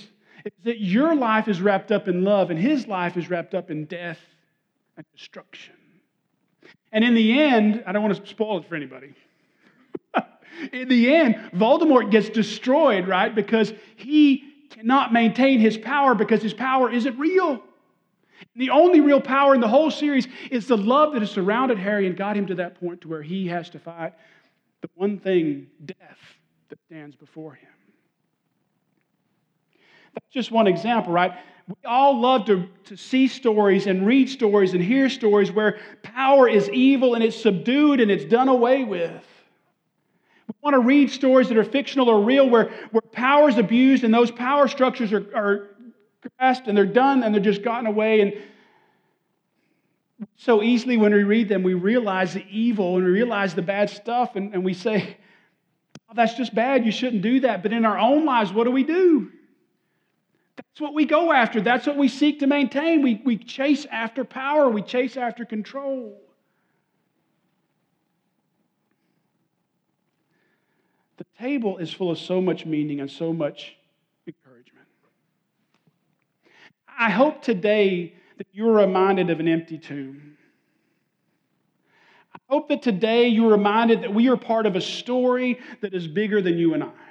is 0.46 0.54
that 0.64 0.80
your 0.80 1.16
life 1.16 1.48
is 1.48 1.62
wrapped 1.62 1.92
up 1.92 2.08
in 2.08 2.24
love 2.24 2.50
and 2.50 2.60
his 2.60 2.88
life 2.88 3.18
is 3.18 3.30
wrapped 3.30 3.54
up 3.54 3.70
in 3.70 3.86
death 3.86 4.20
and 4.96 5.06
destruction. 5.16 5.76
And 6.92 7.04
in 7.04 7.16
the 7.16 7.40
end, 7.40 7.84
I 7.86 7.92
don't 7.92 8.04
want 8.04 8.16
to 8.16 8.28
spoil 8.28 8.60
it 8.60 8.68
for 8.68 8.76
anybody. 8.76 9.14
in 10.74 10.88
the 10.88 11.14
end, 11.14 11.36
Voldemort 11.54 12.12
gets 12.12 12.30
destroyed, 12.30 13.08
right? 13.08 13.34
Because 13.34 13.74
he 13.96 14.44
cannot 14.70 15.14
maintain 15.14 15.60
his 15.60 15.78
power 15.78 16.16
because 16.16 16.42
his 16.42 16.54
power 16.54 16.92
isn't 16.92 17.18
real. 17.18 17.62
The 18.56 18.70
only 18.70 19.02
real 19.02 19.22
power 19.22 19.54
in 19.54 19.62
the 19.62 19.68
whole 19.68 19.92
series 19.92 20.28
is 20.50 20.68
the 20.68 20.78
love 20.78 21.14
that 21.14 21.22
has 21.22 21.32
surrounded 21.32 21.78
Harry 21.78 22.08
and 22.08 22.16
got 22.16 22.38
him 22.38 22.48
to 22.48 22.56
that 22.56 22.80
point 22.80 23.02
to 23.02 23.08
where 23.08 23.22
he 23.22 23.48
has 23.48 23.70
to 23.72 23.80
fight 23.80 24.14
the 24.82 24.90
one 24.96 25.20
thing, 25.20 25.68
death, 25.84 26.20
that 26.70 26.80
stands 26.86 27.16
before 27.16 27.54
him. 27.54 27.70
That's 30.18 30.34
just 30.34 30.52
one 30.52 30.66
example, 30.66 31.14
right? 31.14 31.34
We 31.68 31.76
all 31.86 32.20
love 32.20 32.46
to, 32.46 32.68
to 32.86 32.98
see 32.98 33.28
stories 33.28 33.86
and 33.86 34.04
read 34.04 34.30
stories 34.30 34.74
and 34.74 34.82
hear 34.82 35.12
stories 35.12 35.52
where 35.52 35.78
power 36.02 36.50
is 36.50 36.68
evil 36.72 37.14
and 37.14 37.24
it's 37.24 37.40
subdued 37.40 38.00
and 38.00 38.10
it's 38.10 38.26
done 38.26 38.48
away 38.48 38.84
with. 38.84 39.24
We 40.48 40.56
want 40.64 40.74
to 40.74 40.80
read 40.80 41.12
stories 41.12 41.50
that 41.50 41.58
are 41.58 41.64
fictional 41.64 42.10
or 42.10 42.24
real 42.24 42.50
where, 42.50 42.72
where 42.90 43.02
power 43.12 43.48
is 43.48 43.60
abused 43.60 44.04
and 44.04 44.12
those 44.12 44.32
power 44.32 44.68
structures 44.68 45.14
are, 45.14 45.24
are 45.36 45.68
grasped 46.40 46.68
and 46.68 46.76
they're 46.76 46.88
done 46.88 47.22
and 47.22 47.32
they're 47.32 47.40
just 47.40 47.62
gotten 47.62 47.86
away. 47.86 48.22
And 48.22 48.34
so 50.36 50.64
easily 50.64 50.98
when 50.98 51.14
we 51.14 51.22
read 51.22 51.48
them, 51.48 51.62
we 51.62 51.76
realize 51.76 52.34
the 52.34 52.46
evil 52.50 52.96
and 52.96 53.06
we 53.06 53.12
realize 53.12 53.54
the 53.54 53.62
bad 53.62 53.92
stuff 53.92 54.36
and, 54.36 54.52
and 54.56 54.66
we 54.66 54.74
say, 54.74 55.16
oh, 56.10 56.14
that's 56.16 56.34
just 56.34 56.56
bad. 56.56 56.88
You 56.88 56.92
shouldn't 56.92 57.22
do 57.22 57.42
that. 57.42 57.62
But 57.62 57.72
in 57.72 57.86
our 57.86 58.00
own 58.00 58.26
lives, 58.26 58.52
what 58.52 58.64
do 58.64 58.72
we 58.72 58.82
do? 58.82 59.32
That's 60.58 60.82
what 60.82 60.96
we 60.96 61.06
go 61.06 61.32
after. 61.32 61.62
That's 61.62 61.86
what 61.86 61.98
we 61.98 62.08
seek 62.08 62.40
to 62.40 62.48
maintain. 62.48 63.04
We, 63.04 63.22
we 63.24 63.38
chase 63.38 63.86
after 63.92 64.26
power, 64.26 64.68
we 64.70 64.82
chase 64.82 65.16
after 65.16 65.46
control. 65.46 66.20
The 71.18 71.26
table 71.40 71.78
is 71.78 71.94
full 71.94 72.12
of 72.12 72.18
so 72.18 72.42
much 72.42 72.66
meaning 72.66 73.00
and 73.00 73.10
so 73.10 73.34
much 73.34 73.76
encouragement. 74.26 74.88
I 76.88 77.12
hope 77.12 77.44
today 77.44 78.16
that 78.38 78.48
you're 78.52 78.74
reminded 78.74 79.30
of 79.30 79.40
an 79.40 79.48
empty 79.48 79.78
tomb. 79.78 80.38
I 82.34 82.40
hope 82.50 82.70
that 82.70 82.82
today 82.82 83.28
you're 83.28 83.52
reminded 83.52 84.02
that 84.02 84.14
we 84.14 84.30
are 84.30 84.38
part 84.38 84.66
of 84.66 84.76
a 84.76 84.82
story 84.82 85.60
that 85.82 85.94
is 85.94 86.08
bigger 86.08 86.42
than 86.42 86.58
you 86.58 86.74
and 86.74 86.84
I. 86.84 87.07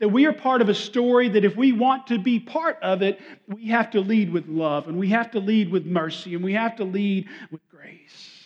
That 0.00 0.10
we 0.10 0.26
are 0.26 0.32
part 0.32 0.62
of 0.62 0.68
a 0.68 0.74
story 0.74 1.28
that 1.30 1.44
if 1.44 1.56
we 1.56 1.72
want 1.72 2.06
to 2.08 2.18
be 2.18 2.38
part 2.38 2.78
of 2.82 3.02
it, 3.02 3.20
we 3.48 3.66
have 3.68 3.90
to 3.90 4.00
lead 4.00 4.32
with 4.32 4.46
love 4.46 4.86
and 4.86 4.96
we 4.96 5.08
have 5.08 5.32
to 5.32 5.40
lead 5.40 5.70
with 5.70 5.86
mercy 5.86 6.34
and 6.34 6.44
we 6.44 6.54
have 6.54 6.76
to 6.76 6.84
lead 6.84 7.26
with 7.50 7.60
grace. 7.68 8.44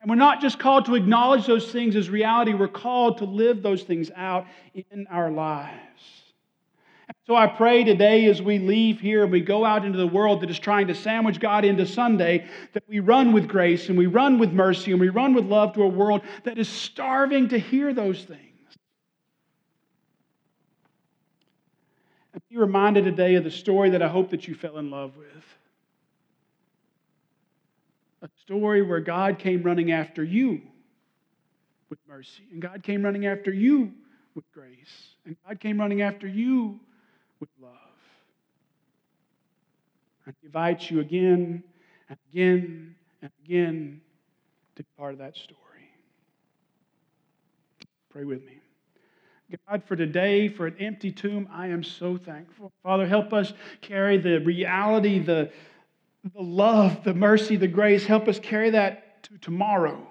And 0.00 0.08
we're 0.08 0.16
not 0.16 0.40
just 0.40 0.60
called 0.60 0.86
to 0.86 0.94
acknowledge 0.94 1.46
those 1.46 1.72
things 1.72 1.96
as 1.96 2.08
reality, 2.08 2.54
we're 2.54 2.68
called 2.68 3.18
to 3.18 3.24
live 3.24 3.62
those 3.62 3.82
things 3.82 4.10
out 4.14 4.46
in 4.74 5.08
our 5.08 5.30
lives. 5.30 6.18
So 7.26 7.34
I 7.36 7.46
pray 7.46 7.84
today 7.84 8.26
as 8.26 8.40
we 8.40 8.58
leave 8.58 9.00
here 9.00 9.22
and 9.22 9.32
we 9.32 9.40
go 9.40 9.64
out 9.64 9.84
into 9.84 9.98
the 9.98 10.06
world 10.06 10.40
that 10.40 10.50
is 10.50 10.58
trying 10.58 10.86
to 10.86 10.94
sandwich 10.94 11.40
God 11.40 11.64
into 11.64 11.84
Sunday, 11.84 12.46
that 12.72 12.84
we 12.88 13.00
run 13.00 13.32
with 13.32 13.48
grace 13.48 13.88
and 13.88 13.98
we 13.98 14.06
run 14.06 14.38
with 14.38 14.52
mercy 14.52 14.92
and 14.92 15.00
we 15.00 15.08
run 15.08 15.34
with 15.34 15.44
love 15.44 15.74
to 15.74 15.82
a 15.82 15.88
world 15.88 16.22
that 16.44 16.58
is 16.58 16.68
starving 16.68 17.48
to 17.48 17.58
hear 17.58 17.92
those 17.92 18.24
things. 18.24 18.47
Reminded 22.58 23.04
today 23.04 23.36
of 23.36 23.44
the 23.44 23.52
story 23.52 23.90
that 23.90 24.02
I 24.02 24.08
hope 24.08 24.30
that 24.30 24.48
you 24.48 24.54
fell 24.54 24.78
in 24.78 24.90
love 24.90 25.16
with. 25.16 25.28
A 28.22 28.28
story 28.42 28.82
where 28.82 28.98
God 28.98 29.38
came 29.38 29.62
running 29.62 29.92
after 29.92 30.24
you 30.24 30.60
with 31.88 32.00
mercy, 32.08 32.42
and 32.50 32.60
God 32.60 32.82
came 32.82 33.04
running 33.04 33.26
after 33.26 33.52
you 33.52 33.92
with 34.34 34.44
grace, 34.52 35.14
and 35.24 35.36
God 35.46 35.60
came 35.60 35.78
running 35.78 36.02
after 36.02 36.26
you 36.26 36.80
with 37.38 37.48
love. 37.62 37.70
I 40.26 40.32
invite 40.42 40.90
you 40.90 40.98
again 40.98 41.62
and 42.08 42.18
again 42.32 42.96
and 43.22 43.30
again 43.44 44.00
to 44.74 44.82
be 44.82 44.88
part 44.98 45.12
of 45.12 45.20
that 45.20 45.36
story. 45.36 45.58
Pray 48.10 48.24
with 48.24 48.44
me. 48.44 48.58
God, 49.66 49.82
for 49.86 49.96
today, 49.96 50.48
for 50.48 50.66
an 50.66 50.76
empty 50.78 51.10
tomb, 51.10 51.48
I 51.50 51.68
am 51.68 51.82
so 51.82 52.18
thankful. 52.18 52.70
Father, 52.82 53.06
help 53.06 53.32
us 53.32 53.54
carry 53.80 54.18
the 54.18 54.40
reality, 54.40 55.20
the, 55.20 55.50
the 56.34 56.42
love, 56.42 57.02
the 57.02 57.14
mercy, 57.14 57.56
the 57.56 57.66
grace. 57.66 58.04
Help 58.04 58.28
us 58.28 58.38
carry 58.38 58.68
that 58.70 59.22
to 59.22 59.38
tomorrow. 59.38 60.06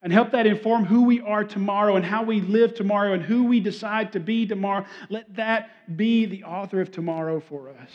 And 0.00 0.10
help 0.10 0.30
that 0.30 0.46
inform 0.46 0.86
who 0.86 1.02
we 1.02 1.20
are 1.20 1.44
tomorrow 1.44 1.96
and 1.96 2.04
how 2.04 2.22
we 2.22 2.40
live 2.40 2.74
tomorrow 2.74 3.12
and 3.12 3.22
who 3.22 3.44
we 3.44 3.60
decide 3.60 4.12
to 4.12 4.20
be 4.20 4.46
tomorrow. 4.46 4.86
Let 5.10 5.34
that 5.36 5.96
be 5.98 6.24
the 6.24 6.44
author 6.44 6.80
of 6.80 6.90
tomorrow 6.90 7.40
for 7.40 7.68
us. 7.68 7.90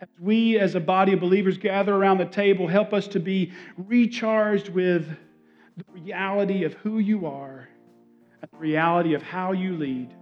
As 0.00 0.08
we, 0.18 0.58
as 0.58 0.74
a 0.74 0.80
body 0.80 1.12
of 1.12 1.20
believers, 1.20 1.56
gather 1.56 1.94
around 1.94 2.18
the 2.18 2.24
table, 2.24 2.66
help 2.66 2.92
us 2.92 3.06
to 3.08 3.20
be 3.20 3.52
recharged 3.76 4.70
with 4.70 5.06
the 5.76 5.84
reality 5.92 6.64
of 6.64 6.74
who 6.74 6.98
you 6.98 7.26
are 7.26 7.68
at 8.42 8.50
the 8.50 8.56
reality 8.56 9.14
of 9.14 9.22
how 9.22 9.52
you 9.52 9.76
lead. 9.76 10.14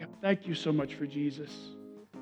God, 0.00 0.08
thank 0.20 0.46
you 0.46 0.54
so 0.54 0.72
much 0.72 0.94
for 0.94 1.06
Jesus. 1.06 1.50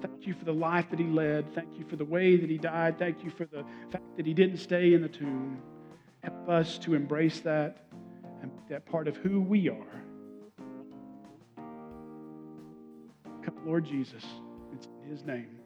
Thank 0.01 0.27
you 0.27 0.35
for 0.35 0.45
the 0.45 0.53
life 0.53 0.87
that 0.91 0.99
he 0.99 1.07
led. 1.07 1.55
Thank 1.55 1.79
you 1.79 1.85
for 1.89 1.97
the 1.97 2.05
way 2.05 2.37
that 2.37 2.51
he 2.51 2.59
died. 2.59 2.99
Thank 2.99 3.23
you 3.23 3.31
for 3.31 3.45
the 3.47 3.65
fact 3.91 4.05
that 4.17 4.27
he 4.27 4.35
didn't 4.35 4.59
stay 4.59 4.95
in 4.95 5.03
the 5.03 5.09
tomb. 5.09 5.63
Help 6.23 6.49
us 6.49 6.79
to 6.79 6.95
embrace 6.95 7.41
that 7.41 7.87
and 8.41 8.53
make 8.53 8.69
that 8.69 8.87
part 8.87 9.07
of 9.07 9.17
who 9.17 9.41
we 9.41 9.69
are. 9.69 10.03
Come, 13.45 13.55
Lord 13.65 13.85
Jesus. 13.85 14.25
It's 14.73 14.87
in 15.05 15.11
his 15.11 15.25
name. 15.25 15.62